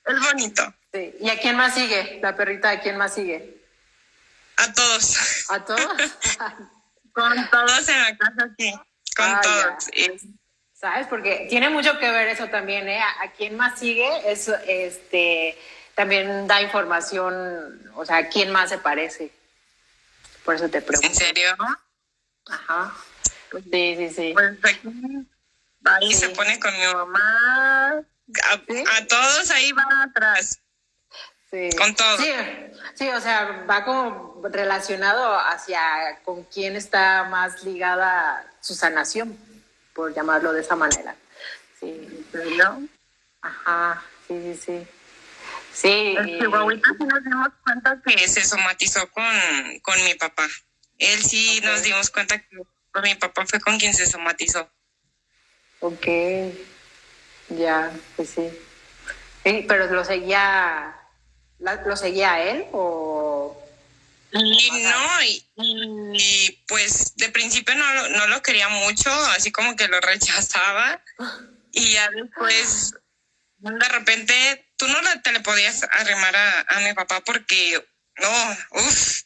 es 0.07 0.21
bonito. 0.21 0.75
Sí. 0.93 1.15
¿Y 1.21 1.31
a 1.31 1.39
quién 1.39 1.57
más 1.57 1.75
sigue? 1.75 2.19
La 2.23 2.37
perrita, 2.37 2.71
¿a 2.71 2.81
quién 2.81 2.97
más 2.97 3.15
sigue? 3.15 3.57
A 4.57 4.73
todos. 4.73 5.51
¿A 5.51 5.65
todos? 5.65 5.83
Con 7.13 7.51
todos 7.51 7.89
en 7.89 8.03
la 8.03 8.17
casa, 8.17 8.55
sí. 8.59 8.73
Con 9.17 9.27
ah, 9.27 9.41
todos. 9.43 9.91
¿Sabes? 10.73 11.07
Porque 11.07 11.47
tiene 11.49 11.69
mucho 11.69 11.99
que 11.99 12.11
ver 12.11 12.29
eso 12.29 12.49
también, 12.49 12.89
¿eh? 12.89 13.01
A, 13.01 13.31
quién 13.33 13.57
más 13.57 13.79
sigue, 13.79 14.09
eso, 14.31 14.55
este, 14.67 15.57
también 15.95 16.47
da 16.47 16.63
información, 16.63 17.91
o 17.95 18.05
sea, 18.05 18.17
a 18.19 18.29
quién 18.29 18.51
más 18.51 18.71
se 18.71 18.79
parece. 18.79 19.33
Por 20.45 20.55
eso 20.55 20.69
te 20.69 20.83
pregunto. 20.83 21.07
¿En 21.07 21.15
serio? 21.15 21.55
Ajá. 22.49 22.95
Sí, 23.71 23.95
sí, 23.97 24.11
sí. 24.11 24.33
Pues 24.33 24.59
aquí, 24.63 24.89
ahí 25.85 26.15
se 26.15 26.31
pone 26.31 26.59
con 26.59 26.73
mi 26.73 26.87
mamá, 26.87 28.03
a, 28.51 29.07
todos 29.07 29.51
ahí 29.51 29.73
van 29.73 29.93
atrás. 30.09 30.61
Sí. 31.51 31.69
Con 31.77 31.95
todo. 31.95 32.17
Sí, 32.95 33.09
o 33.09 33.21
sea, 33.21 33.65
va 33.69 33.85
como 33.85 34.41
relacionado 34.45 35.39
hacia 35.39 36.21
con 36.25 36.45
quién 36.45 36.77
está 36.77 37.25
más 37.25 37.63
ligada 37.63 38.51
su 38.61 38.75
sanación, 38.75 39.37
por 39.95 40.15
llamarlo 40.15 40.53
de 40.53 40.63
esa 40.63 40.77
manera. 40.77 41.15
Sí. 41.79 42.27
¿No? 42.57 42.89
Ajá, 43.43 44.03
sí, 44.27 44.41
sí, 44.43 44.61
sí. 44.65 44.89
Sí. 45.75 46.15
El 46.19 46.39
chihuahuita 46.39 46.89
sí 46.99 47.05
nos 47.05 47.25
dimos 47.25 47.49
cuenta 47.65 48.01
que 48.05 48.29
se 48.29 48.45
somatizó 48.45 49.11
con, 49.11 49.25
con 49.83 50.05
mi 50.05 50.15
papá. 50.15 50.47
Él 50.99 51.23
sí 51.23 51.61
nos 51.65 51.83
dimos 51.83 52.11
cuenta 52.11 52.39
que 52.39 52.59
con 52.91 53.03
mi 53.03 53.15
papá 53.15 53.47
fue 53.47 53.61
con 53.61 53.79
quien 53.79 53.95
se 53.95 54.07
somatizó. 54.07 54.71
Ok. 55.81 56.07
Ya, 57.49 57.91
pues 58.17 58.31
sí. 58.31 58.49
Sí, 59.45 59.65
pero 59.67 59.87
lo 59.89 60.05
seguía, 60.05 60.95
la- 61.59 61.83
¿lo 61.87 61.97
seguía 61.97 62.35
a 62.35 62.43
él 62.43 62.67
o...? 62.73 63.59
Y 64.35 64.71
no, 64.71 65.23
y, 65.25 65.47
y, 66.15 66.65
pues 66.67 67.15
de 67.17 67.29
principio 67.29 67.75
no, 67.75 68.09
no 68.09 68.27
lo 68.29 68.41
quería 68.41 68.67
mucho, 68.71 69.11
así 69.37 69.53
como 69.53 69.77
que 69.77 69.89
lo 69.89 70.01
rechazaba. 70.01 71.03
Y 71.73 71.93
ya 71.93 72.09
después, 72.11 72.95
de 73.59 73.89
repente, 73.91 74.72
tú 74.83 74.89
no 74.89 75.23
te 75.23 75.33
le 75.33 75.41
podías 75.41 75.85
arrimar 75.93 76.35
a, 76.35 76.61
a 76.69 76.81
mi 76.81 76.93
papá 76.93 77.21
porque, 77.21 77.87
no, 78.21 78.31
uff, 78.81 79.23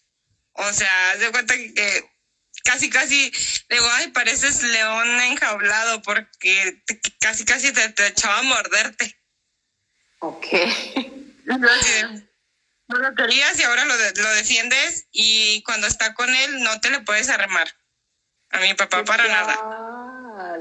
o 0.52 0.72
sea, 0.72 1.12
haz 1.12 1.20
de 1.20 1.30
cuenta 1.30 1.54
que, 1.54 2.10
casi, 2.62 2.90
casi, 2.90 3.32
digo, 3.70 3.86
ay, 3.92 4.08
pareces 4.08 4.62
león 4.62 5.08
enjaulado 5.20 6.02
porque 6.02 6.82
te- 6.84 7.00
casi, 7.20 7.46
casi 7.46 7.72
te, 7.72 7.88
te 7.88 8.08
echaba 8.08 8.40
a 8.40 8.42
morderte. 8.42 9.18
Ok. 10.18 10.46
No 11.46 11.56
lo 12.98 13.14
querías 13.14 13.58
y 13.58 13.62
ahora 13.62 13.86
lo, 13.86 13.96
de- 13.96 14.12
lo 14.20 14.30
defiendes 14.34 15.06
y 15.10 15.62
cuando 15.62 15.86
está 15.86 16.12
con 16.12 16.34
él 16.34 16.62
no 16.62 16.80
te 16.80 16.90
le 16.90 17.00
puedes 17.00 17.30
arremar. 17.30 17.68
A 18.50 18.58
mi 18.60 18.74
papá 18.74 19.04
para 19.04 19.26
nada. 19.26 20.58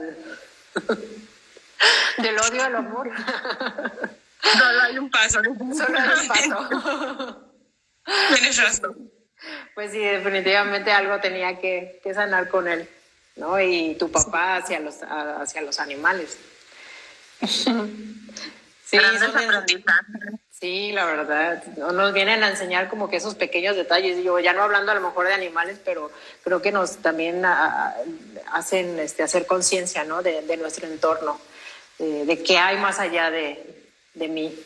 Del 2.17 2.39
odio 2.39 2.63
al 2.63 2.75
amor. 2.77 3.11
Solo 4.53 4.81
hay 4.81 4.97
un 4.97 5.09
paso. 5.09 5.39
Solo 5.43 5.99
hay 5.99 6.09
un 6.21 6.27
paso. 6.27 7.51
Tienes 8.35 8.61
razón. 8.61 9.11
Pues 9.73 9.91
sí, 9.91 9.99
definitivamente 9.99 10.91
algo 10.91 11.19
tenía 11.19 11.59
que, 11.59 11.99
que 12.03 12.13
sanar 12.13 12.47
con 12.49 12.67
él, 12.67 12.89
¿no? 13.35 13.59
Y 13.59 13.95
tu 13.95 14.11
papá 14.11 14.57
hacia 14.57 14.79
los, 14.79 14.95
hacia 15.03 15.61
los 15.61 15.79
animales. 15.79 16.37
Sí, 18.87 18.97
son 18.99 19.65
sí, 20.51 20.91
la 20.91 21.05
verdad. 21.05 21.63
No- 21.75 21.91
Nos 21.91 22.13
vienen 22.13 22.43
a 22.43 22.49
enseñar 22.49 22.87
como 22.87 23.09
que 23.09 23.15
esos 23.17 23.33
pequeños 23.33 23.75
detalles. 23.75 24.23
Yo 24.23 24.39
ya 24.39 24.53
no 24.53 24.61
hablando 24.61 24.91
a 24.91 24.95
lo 24.95 25.01
mejor 25.01 25.25
de 25.27 25.33
animales, 25.33 25.79
pero 25.83 26.11
creo 26.43 26.61
que 26.61 26.71
nos 26.71 26.97
también 26.97 27.43
ah, 27.45 27.95
hacen 28.53 28.99
este, 28.99 29.23
hacer 29.23 29.47
conciencia, 29.47 30.03
¿no? 30.03 30.21
De, 30.21 30.43
de 30.43 30.57
nuestro 30.57 30.85
entorno, 30.85 31.41
de, 31.97 32.25
de 32.25 32.43
qué 32.43 32.59
hay 32.59 32.77
más 32.77 32.99
allá 32.99 33.31
de, 33.31 33.74
de 34.15 34.27
mí. 34.27 34.65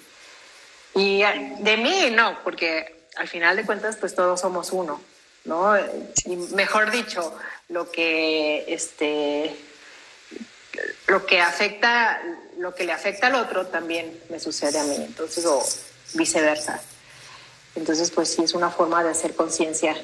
Y 0.95 1.21
ah, 1.23 1.55
de 1.59 1.77
mí 1.77 2.09
no, 2.11 2.39
porque 2.43 2.99
al 3.17 3.27
final 3.27 3.55
de 3.55 3.65
cuentas 3.65 3.97
pues 3.97 4.15
todos 4.15 4.39
somos 4.39 4.71
uno, 4.71 5.01
¿no? 5.45 5.73
Y 6.25 6.35
mejor 6.55 6.91
dicho, 6.91 7.35
lo 7.67 7.91
que 7.91 8.65
este 8.67 9.55
lo 11.07 11.25
que 11.25 11.41
afecta 11.41 12.21
lo 12.57 12.75
que 12.75 12.83
le 12.83 12.91
afecta 12.91 13.27
al 13.27 13.35
otro 13.35 13.67
también 13.67 14.21
me 14.29 14.39
sucede 14.39 14.79
a 14.79 14.83
mí, 14.83 14.95
entonces 14.97 15.45
o 15.45 15.63
viceversa. 16.13 16.81
Entonces 17.75 18.11
pues 18.11 18.33
sí 18.33 18.43
es 18.43 18.53
una 18.53 18.69
forma 18.69 19.03
de 19.03 19.11
hacer 19.11 19.35
conciencia 19.35 19.95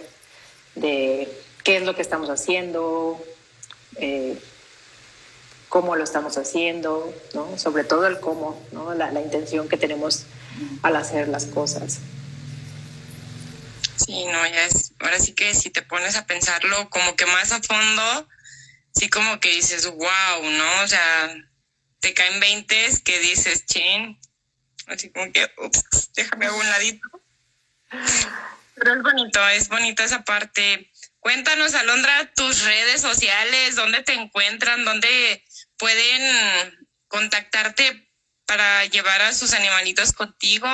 de 0.75 1.27
qué 1.63 1.77
es 1.77 1.83
lo 1.83 1.95
que 1.95 2.01
estamos 2.01 2.29
haciendo, 2.29 3.19
eh, 3.97 4.37
cómo 5.69 5.95
lo 5.95 6.03
estamos 6.03 6.37
haciendo, 6.37 7.13
¿no? 7.33 7.57
Sobre 7.57 7.83
todo 7.83 8.07
el 8.07 8.19
cómo, 8.19 8.61
¿no? 8.71 8.93
La, 8.93 9.11
la 9.11 9.21
intención 9.21 9.67
que 9.67 9.77
tenemos 9.77 10.25
al 10.83 10.95
hacer 10.95 11.27
las 11.27 11.45
cosas. 11.45 11.99
Sí, 13.97 14.25
no, 14.25 14.45
ya 14.45 14.65
es. 14.65 14.91
Ahora 14.99 15.19
sí 15.19 15.33
que 15.33 15.53
si 15.53 15.69
te 15.69 15.81
pones 15.81 16.15
a 16.15 16.25
pensarlo 16.25 16.89
como 16.89 17.15
que 17.15 17.25
más 17.25 17.51
a 17.51 17.61
fondo, 17.61 18.27
sí 18.93 19.09
como 19.09 19.39
que 19.39 19.49
dices, 19.49 19.87
wow, 19.87 20.43
¿no? 20.43 20.83
O 20.83 20.87
sea, 20.87 21.35
te 21.99 22.13
caen 22.13 22.39
veintes 22.39 23.01
que 23.01 23.19
dices, 23.19 23.65
chin. 23.65 24.19
Así 24.87 25.09
como 25.09 25.31
que, 25.31 25.49
ups, 25.57 26.11
déjame 26.13 26.45
a 26.45 26.53
un 26.53 26.69
ladito. 26.69 27.07
Pero 28.75 28.93
es 28.95 29.01
bonito, 29.01 29.47
es 29.49 29.69
bonito 29.69 30.03
esa 30.03 30.23
parte. 30.23 30.91
Cuéntanos, 31.19 31.73
Alondra, 31.73 32.31
tus 32.35 32.63
redes 32.63 33.01
sociales, 33.01 33.75
dónde 33.75 34.03
te 34.03 34.13
encuentran, 34.13 34.85
dónde 34.85 35.44
pueden 35.77 36.87
contactarte 37.07 38.07
para 38.45 38.85
llevar 38.85 39.21
a 39.21 39.33
sus 39.33 39.53
animalitos 39.53 40.13
contigo. 40.13 40.67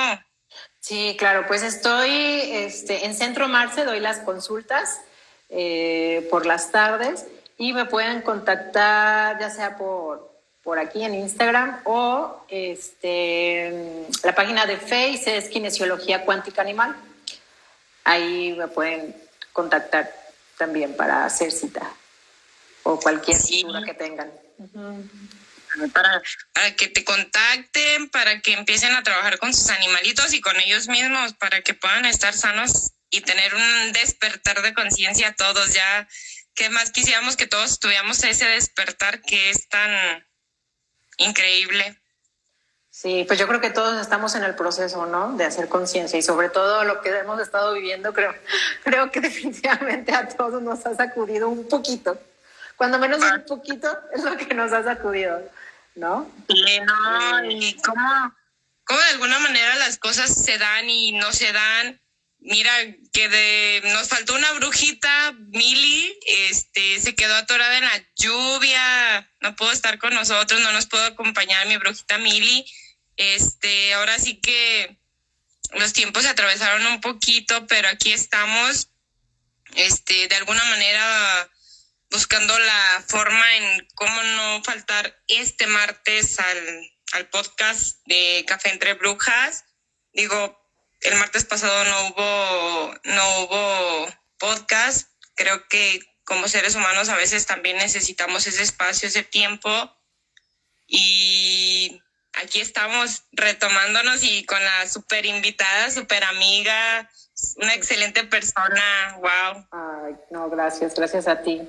Sí, 0.80 1.16
claro, 1.18 1.46
pues 1.46 1.62
estoy 1.62 2.10
este, 2.10 3.04
en 3.06 3.14
Centro 3.14 3.48
Marce, 3.48 3.84
doy 3.84 4.00
las 4.00 4.18
consultas 4.18 5.00
eh, 5.48 6.26
por 6.30 6.44
las 6.44 6.70
tardes 6.72 7.26
y 7.56 7.72
me 7.72 7.84
pueden 7.86 8.22
contactar 8.22 9.38
ya 9.38 9.48
sea 9.50 9.76
por, 9.76 10.32
por 10.62 10.78
aquí 10.78 11.04
en 11.04 11.14
Instagram 11.14 11.80
o 11.84 12.44
este, 12.48 14.06
la 14.24 14.34
página 14.34 14.66
de 14.66 14.76
Face 14.76 15.36
es 15.36 15.48
Kinesiología 15.48 16.24
Cuántica 16.24 16.62
Animal. 16.62 16.96
Ahí 18.04 18.52
me 18.58 18.66
pueden 18.68 19.14
contactar 19.52 20.12
también 20.58 20.96
para 20.96 21.24
hacer 21.24 21.52
cita 21.52 21.88
o 22.82 22.98
cualquier 22.98 23.36
Sí. 23.36 23.62
duda 23.62 23.82
que 23.84 23.94
tengan. 23.94 24.30
Para, 25.92 26.76
que 26.76 26.88
te 26.88 27.04
contacten, 27.04 28.08
para 28.10 28.40
que 28.40 28.52
empiecen 28.52 28.92
a 28.94 29.02
trabajar 29.02 29.38
con 29.38 29.54
sus 29.54 29.70
animalitos 29.70 30.32
y 30.34 30.40
con 30.40 30.58
ellos 30.60 30.88
mismos, 30.88 31.34
para 31.34 31.62
que 31.62 31.74
puedan 31.74 32.04
estar 32.04 32.34
sanos 32.34 32.92
y 33.10 33.20
tener 33.20 33.54
un 33.54 33.92
despertar 33.92 34.62
de 34.62 34.74
conciencia 34.74 35.34
todos. 35.34 35.72
Ya, 35.74 36.08
¿qué 36.54 36.70
más 36.70 36.90
quisiéramos 36.90 37.36
que 37.36 37.46
todos 37.46 37.78
tuviéramos 37.78 38.22
ese 38.24 38.46
despertar 38.46 39.20
que 39.22 39.50
es 39.50 39.68
tan 39.68 40.26
increíble? 41.18 41.98
Sí, 42.90 43.24
pues 43.26 43.38
yo 43.38 43.48
creo 43.48 43.60
que 43.60 43.70
todos 43.70 43.98
estamos 43.98 44.34
en 44.34 44.44
el 44.44 44.54
proceso, 44.54 45.06
¿no? 45.06 45.34
De 45.36 45.44
hacer 45.44 45.68
conciencia 45.68 46.18
y 46.18 46.22
sobre 46.22 46.50
todo 46.50 46.84
lo 46.84 47.00
que 47.00 47.08
hemos 47.08 47.40
estado 47.40 47.72
viviendo, 47.72 48.12
creo, 48.12 48.34
creo 48.84 49.10
que 49.10 49.20
definitivamente 49.22 50.12
a 50.12 50.28
todos 50.28 50.62
nos 50.62 50.84
ha 50.84 50.94
sacudido 50.94 51.48
un 51.48 51.66
poquito. 51.66 52.18
Cuando 52.82 52.98
menos 52.98 53.22
un 53.22 53.44
poquito 53.44 53.96
es 54.12 54.24
lo 54.24 54.36
que 54.36 54.52
nos 54.54 54.72
ha 54.72 54.82
sacudido, 54.82 55.40
¿no? 55.94 56.28
Sí, 56.48 56.80
no, 56.80 57.44
y 57.48 57.74
cómo, 57.74 58.34
cómo 58.82 58.98
de 58.98 59.10
alguna 59.10 59.38
manera 59.38 59.76
las 59.76 59.98
cosas 59.98 60.34
se 60.34 60.58
dan 60.58 60.90
y 60.90 61.12
no 61.12 61.32
se 61.32 61.52
dan. 61.52 62.02
Mira, 62.40 62.72
que 63.12 63.28
de, 63.28 63.82
nos 63.92 64.08
faltó 64.08 64.34
una 64.34 64.50
brujita, 64.54 65.32
Mili, 65.32 66.18
este, 66.26 66.98
se 66.98 67.14
quedó 67.14 67.36
atorada 67.36 67.78
en 67.78 67.84
la 67.84 68.04
lluvia, 68.16 69.30
no 69.42 69.54
pudo 69.54 69.70
estar 69.70 70.00
con 70.00 70.12
nosotros, 70.12 70.60
no 70.60 70.72
nos 70.72 70.86
pudo 70.86 71.04
acompañar 71.04 71.64
mi 71.68 71.76
brujita 71.76 72.18
Mili. 72.18 72.66
Este, 73.16 73.94
ahora 73.94 74.18
sí 74.18 74.40
que 74.40 74.98
los 75.74 75.92
tiempos 75.92 76.24
se 76.24 76.30
atravesaron 76.30 76.84
un 76.88 77.00
poquito, 77.00 77.64
pero 77.68 77.86
aquí 77.90 78.12
estamos, 78.12 78.88
este, 79.76 80.26
de 80.26 80.34
alguna 80.34 80.64
manera 80.64 81.48
buscando 82.12 82.56
la 82.58 83.04
forma 83.08 83.56
en 83.56 83.88
cómo 83.94 84.22
no 84.22 84.62
faltar 84.62 85.18
este 85.28 85.66
martes 85.66 86.38
al, 86.38 86.92
al 87.14 87.28
podcast 87.30 88.00
de 88.06 88.44
Café 88.46 88.70
entre 88.70 88.94
Brujas. 88.94 89.64
Digo, 90.12 90.62
el 91.00 91.16
martes 91.16 91.44
pasado 91.44 91.84
no 91.84 92.08
hubo, 92.08 92.94
no 93.04 93.38
hubo 93.40 94.14
podcast. 94.38 95.08
Creo 95.34 95.66
que 95.68 96.00
como 96.24 96.48
seres 96.48 96.74
humanos 96.74 97.08
a 97.08 97.16
veces 97.16 97.46
también 97.46 97.78
necesitamos 97.78 98.46
ese 98.46 98.62
espacio, 98.62 99.08
ese 99.08 99.24
tiempo. 99.24 99.70
Y 100.86 102.02
aquí 102.34 102.60
estamos 102.60 103.24
retomándonos 103.32 104.22
y 104.22 104.44
con 104.44 104.62
la 104.62 104.88
super 104.88 105.26
invitada, 105.26 105.90
super 105.90 106.24
amiga, 106.24 107.08
una 107.56 107.74
excelente 107.74 108.24
persona. 108.24 109.16
Wow. 109.16 109.66
Ay, 109.70 110.16
no, 110.30 110.48
gracias, 110.50 110.94
gracias 110.94 111.28
a 111.28 111.42
ti. 111.42 111.60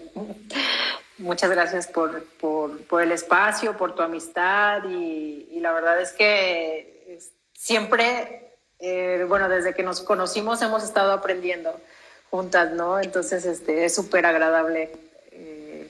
Muchas 1.18 1.50
gracias 1.50 1.88
por, 1.88 2.24
por, 2.38 2.86
por 2.86 3.02
el 3.02 3.12
espacio, 3.12 3.78
por 3.78 3.96
tu 3.96 4.02
amistad 4.02 4.84
y, 4.90 5.60
la 5.60 5.72
verdad 5.72 6.02
es 6.02 6.12
que 6.12 7.18
siempre, 7.54 8.58
eh, 8.80 9.24
bueno, 9.30 9.48
desde 9.48 9.74
que 9.74 9.84
nos 9.84 10.02
conocimos 10.02 10.62
hemos 10.62 10.84
estado 10.84 11.14
aprendiendo 11.14 11.80
juntas, 12.30 12.72
¿no? 12.72 13.00
Entonces, 13.00 13.46
este, 13.46 13.86
es 13.86 13.96
súper 13.96 14.26
agradable 14.26 14.92
eh, 15.32 15.90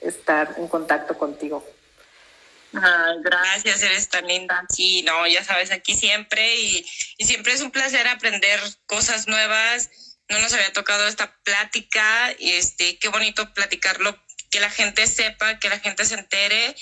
estar 0.00 0.54
en 0.58 0.68
contacto 0.68 1.18
contigo. 1.18 1.64
Ay, 2.72 3.16
gracias, 3.22 3.82
eres 3.82 4.08
tan 4.08 4.26
linda. 4.26 4.64
Sí, 4.72 5.02
no, 5.02 5.26
ya 5.26 5.42
sabes, 5.44 5.70
aquí 5.70 5.94
siempre 5.94 6.56
y, 6.56 6.86
y 7.18 7.24
siempre 7.24 7.52
es 7.52 7.60
un 7.60 7.70
placer 7.70 8.06
aprender 8.06 8.60
cosas 8.86 9.26
nuevas. 9.26 9.90
No 10.28 10.38
nos 10.38 10.52
había 10.52 10.72
tocado 10.72 11.08
esta 11.08 11.36
plática 11.42 12.30
este, 12.38 12.98
qué 12.98 13.08
bonito 13.08 13.52
platicarlo, 13.52 14.16
que 14.50 14.60
la 14.60 14.70
gente 14.70 15.06
sepa, 15.06 15.58
que 15.58 15.68
la 15.68 15.80
gente 15.80 16.04
se 16.04 16.14
entere 16.14 16.76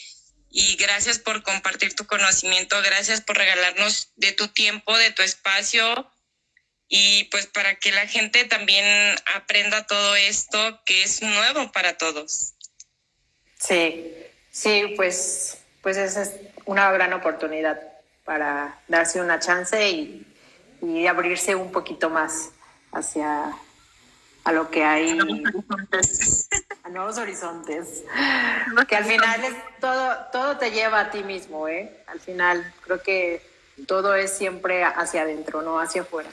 y 0.51 0.77
gracias 0.77 1.19
por 1.19 1.43
compartir 1.43 1.95
tu 1.95 2.07
conocimiento, 2.07 2.81
gracias 2.83 3.21
por 3.21 3.37
regalarnos 3.37 4.13
de 4.17 4.33
tu 4.33 4.49
tiempo, 4.49 4.97
de 4.97 5.11
tu 5.11 5.23
espacio 5.23 6.11
y 6.89 7.25
pues 7.25 7.47
para 7.47 7.77
que 7.77 7.93
la 7.93 8.07
gente 8.07 8.45
también 8.45 9.17
aprenda 9.35 9.87
todo 9.87 10.17
esto 10.17 10.83
que 10.85 11.03
es 11.03 11.23
nuevo 11.23 11.71
para 11.73 11.99
todos. 11.99 12.55
Sí, 13.61 14.15
sí, 14.51 14.95
pues, 14.97 15.59
pues 15.89 15.97
esa 15.97 16.21
es 16.21 16.35
una 16.67 16.93
gran 16.93 17.15
oportunidad 17.15 17.81
para 18.23 18.79
darse 18.89 19.23
una 19.23 19.39
chance 19.39 19.89
y, 19.89 20.27
y 20.83 21.07
abrirse 21.07 21.55
un 21.55 21.73
poquito 21.73 22.11
más 22.11 22.51
hacia 22.93 23.55
a 24.45 24.53
lo 24.53 24.71
que 24.71 24.85
hay. 24.85 25.19
A 26.85 26.89
nuevos 26.91 27.17
horizontes. 27.17 28.05
Que 28.87 28.97
al 28.97 29.07
final 29.07 29.45
es 29.45 29.55
todo 29.81 30.15
todo 30.31 30.59
te 30.59 30.73
lleva 30.73 31.01
a 31.01 31.11
ti 31.11 31.25
mismo 31.25 31.69
eh 31.69 32.05
al 32.07 32.21
final 32.21 32.71
creo 32.83 33.03
que 33.03 33.41
todo 33.87 34.15
es 34.15 34.31
siempre 34.31 34.85
hacia 34.85 35.23
adentro 35.23 35.63
no 35.63 35.81
hacia 35.81 36.03
afuera. 36.03 36.29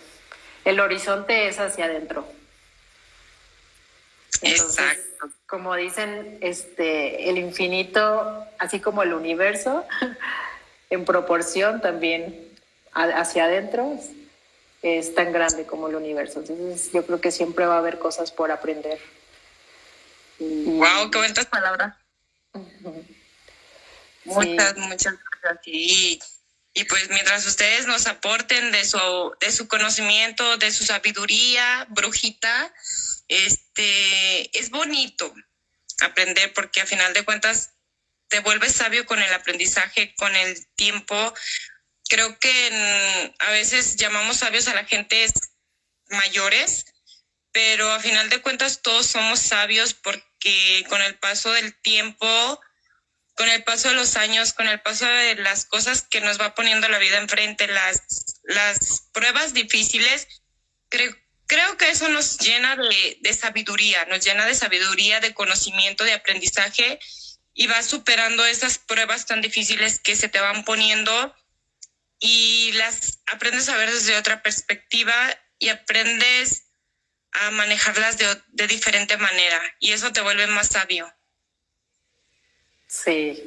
El 0.66 0.82
horizonte 0.82 1.48
es 1.48 1.62
hacia 1.62 1.86
adentro 1.86 2.28
exacto 4.42 5.30
como 5.46 5.76
dicen 5.76 6.38
este 6.42 7.30
el 7.30 7.38
infinito 7.38 8.46
así 8.60 8.80
como 8.80 9.04
el 9.04 9.14
universo 9.14 9.86
en 10.90 11.06
proporción 11.06 11.82
también 11.82 12.52
hacia 12.94 13.46
adentro 13.46 14.00
es 14.86 15.16
tan 15.16 15.32
grande 15.34 15.66
como 15.66 15.88
el 15.88 15.96
universo. 15.96 16.40
Entonces 16.40 16.92
yo 16.94 17.06
creo 17.06 17.20
que 17.20 17.32
siempre 17.32 17.66
va 17.66 17.76
a 17.76 17.80
haber 17.80 17.98
cosas 17.98 18.32
por 18.32 18.52
aprender. 18.52 19.00
Wow, 20.40 21.10
qué 21.12 21.18
buenas 21.18 21.46
palabras. 21.48 21.96
Muchas, 24.26 24.78
muchas 24.78 25.14
gracias. 25.42 25.68
Y, 25.68 26.20
y 26.74 26.84
pues 26.86 27.10
mientras 27.10 27.46
ustedes 27.46 27.86
nos 27.86 28.08
aporten 28.08 28.72
de 28.72 28.84
su, 28.84 28.98
de 29.40 29.52
su 29.52 29.68
conocimiento, 29.68 30.58
de 30.58 30.72
su 30.72 30.84
sabiduría, 30.84 31.86
brujita, 31.90 32.74
este, 33.28 34.58
es 34.58 34.70
bonito 34.70 35.34
aprender 36.02 36.54
porque 36.54 36.82
a 36.82 36.86
final 36.86 37.14
de 37.14 37.24
cuentas 37.24 37.72
te 38.28 38.40
vuelves 38.40 38.74
sabio 38.74 39.06
con 39.06 39.22
el 39.22 39.34
aprendizaje, 39.34 40.14
con 40.16 40.36
el 40.36 40.66
tiempo, 40.76 41.34
creo 42.10 42.38
que 42.40 43.34
a 43.40 43.52
veces 43.52 43.96
llamamos 43.96 44.38
sabios 44.38 44.68
a 44.68 44.76
la 44.76 44.86
gente 44.86 45.26
mayores, 46.10 46.86
pero 47.52 47.92
a 47.92 48.00
final 48.00 48.30
de 48.30 48.42
cuentas 48.42 48.82
todos 48.82 49.06
somos 49.08 49.40
sabios 49.40 49.94
porque 49.94 50.86
con 50.90 51.02
el 51.02 51.18
paso 51.18 51.52
del 51.52 51.74
tiempo, 51.82 52.60
con 53.36 53.50
el 53.50 53.64
paso 53.64 53.90
de 53.90 53.96
los 53.96 54.16
años, 54.16 54.54
con 54.54 54.68
el 54.68 54.82
paso 54.82 55.06
de 55.06 55.36
las 55.36 55.66
cosas 55.66 56.04
que 56.04 56.22
nos 56.22 56.40
va 56.40 56.56
poniendo 56.56 56.88
la 56.90 57.00
vida 57.00 57.18
enfrente, 57.18 57.68
las, 57.68 58.02
las 58.44 59.10
pruebas 59.14 59.54
difíciles, 59.54 60.28
creo, 60.90 61.16
creo 61.48 61.78
que 61.78 61.90
eso 61.90 62.10
nos 62.10 62.38
llena 62.40 62.76
de, 62.76 63.34
sabiduría, 63.34 64.06
nos 64.06 64.24
llena 64.24 64.46
de 64.46 64.56
sabiduría, 64.56 65.20
de 65.20 65.34
conocimiento, 65.34 66.04
de 66.04 66.14
aprendizaje 66.14 67.00
y 67.54 67.68
vas 67.68 67.86
superando 67.86 68.46
esas 68.46 68.78
pruebas 68.78 69.26
tan 69.26 69.42
difíciles 69.42 70.00
que 70.00 70.16
se 70.16 70.30
te 70.30 70.40
van 70.40 70.64
poniendo 70.66 71.36
y 72.20 72.72
las 72.74 73.20
aprendes 73.28 73.70
a 73.70 73.78
ver 73.78 73.92
desde 73.92 74.18
otra 74.18 74.42
perspectiva 74.42 75.14
y 75.60 75.70
aprendes 75.70 76.64
a 77.32 77.52
manejarlas 77.52 78.18
de, 78.18 78.42
de 78.48 78.68
diferente 78.68 79.18
manera 79.18 79.62
y 79.80 79.92
eso 79.92 80.12
te 80.12 80.22
vuelve 80.22 80.48
más 80.48 80.68
sabio. 80.68 81.12
Sí, 82.88 83.44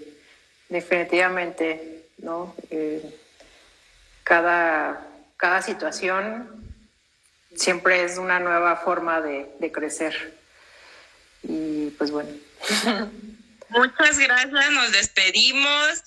definitivamente, 0.69 2.09
¿no? 2.19 2.55
Eh, 2.71 3.03
cada, 4.25 5.07
cada 5.37 5.63
situación 5.63 6.68
siempre 7.59 8.05
es 8.05 8.19
una 8.19 8.39
nueva 8.41 8.77
forma 8.77 9.21
de, 9.21 9.51
de 9.59 9.73
crecer. 9.73 10.39
Y 11.43 11.91
pues 11.91 12.11
bueno. 12.11 12.31
Muchas 13.71 14.19
gracias, 14.19 14.71
nos 14.71 14.93
despedimos. 14.93 16.03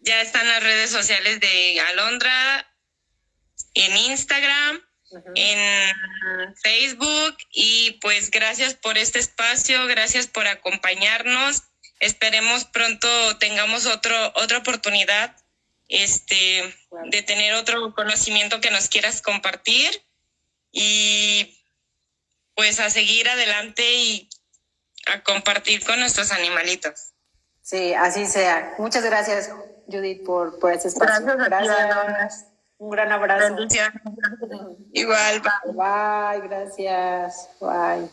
Ya 0.00 0.20
están 0.22 0.48
las 0.48 0.62
redes 0.62 0.90
sociales 0.90 1.40
de 1.40 1.80
Alondra 1.88 2.66
en 3.74 3.96
Instagram, 3.96 4.80
en 5.34 5.84
Facebook 6.62 7.36
y 7.52 7.98
pues 8.00 8.30
gracias 8.30 8.74
por 8.74 8.96
este 8.96 9.18
espacio, 9.18 9.86
gracias 9.86 10.26
por 10.26 10.46
acompañarnos. 10.46 11.64
Esperemos 12.00 12.64
pronto 12.64 13.36
tengamos 13.38 13.86
otro, 13.86 14.32
otra 14.36 14.58
oportunidad 14.58 15.36
este, 15.88 16.74
de 17.10 17.22
tener 17.22 17.54
otro 17.54 17.94
conocimiento 17.94 18.60
que 18.60 18.70
nos 18.70 18.88
quieras 18.88 19.20
compartir 19.20 20.02
y 20.72 21.56
pues 22.54 22.80
a 22.80 22.90
seguir 22.90 23.28
adelante 23.28 23.82
y 23.92 24.28
a 25.06 25.22
compartir 25.22 25.84
con 25.84 25.98
nuestros 26.00 26.30
animalitos. 26.32 27.12
Sí, 27.62 27.94
así 27.94 28.26
sea. 28.26 28.74
Muchas 28.78 29.04
gracias, 29.04 29.50
Judith, 29.86 30.24
por, 30.24 30.58
por 30.58 30.72
ese 30.72 30.88
espacio. 30.88 31.24
Gracias. 31.24 31.76
gracias. 31.76 32.46
Un 32.78 32.90
gran 32.90 33.12
abrazo. 33.12 33.56
Igual, 34.92 35.40
bye. 35.40 35.72
Bye, 35.74 36.48
gracias. 36.48 37.48
Bye. 37.60 38.08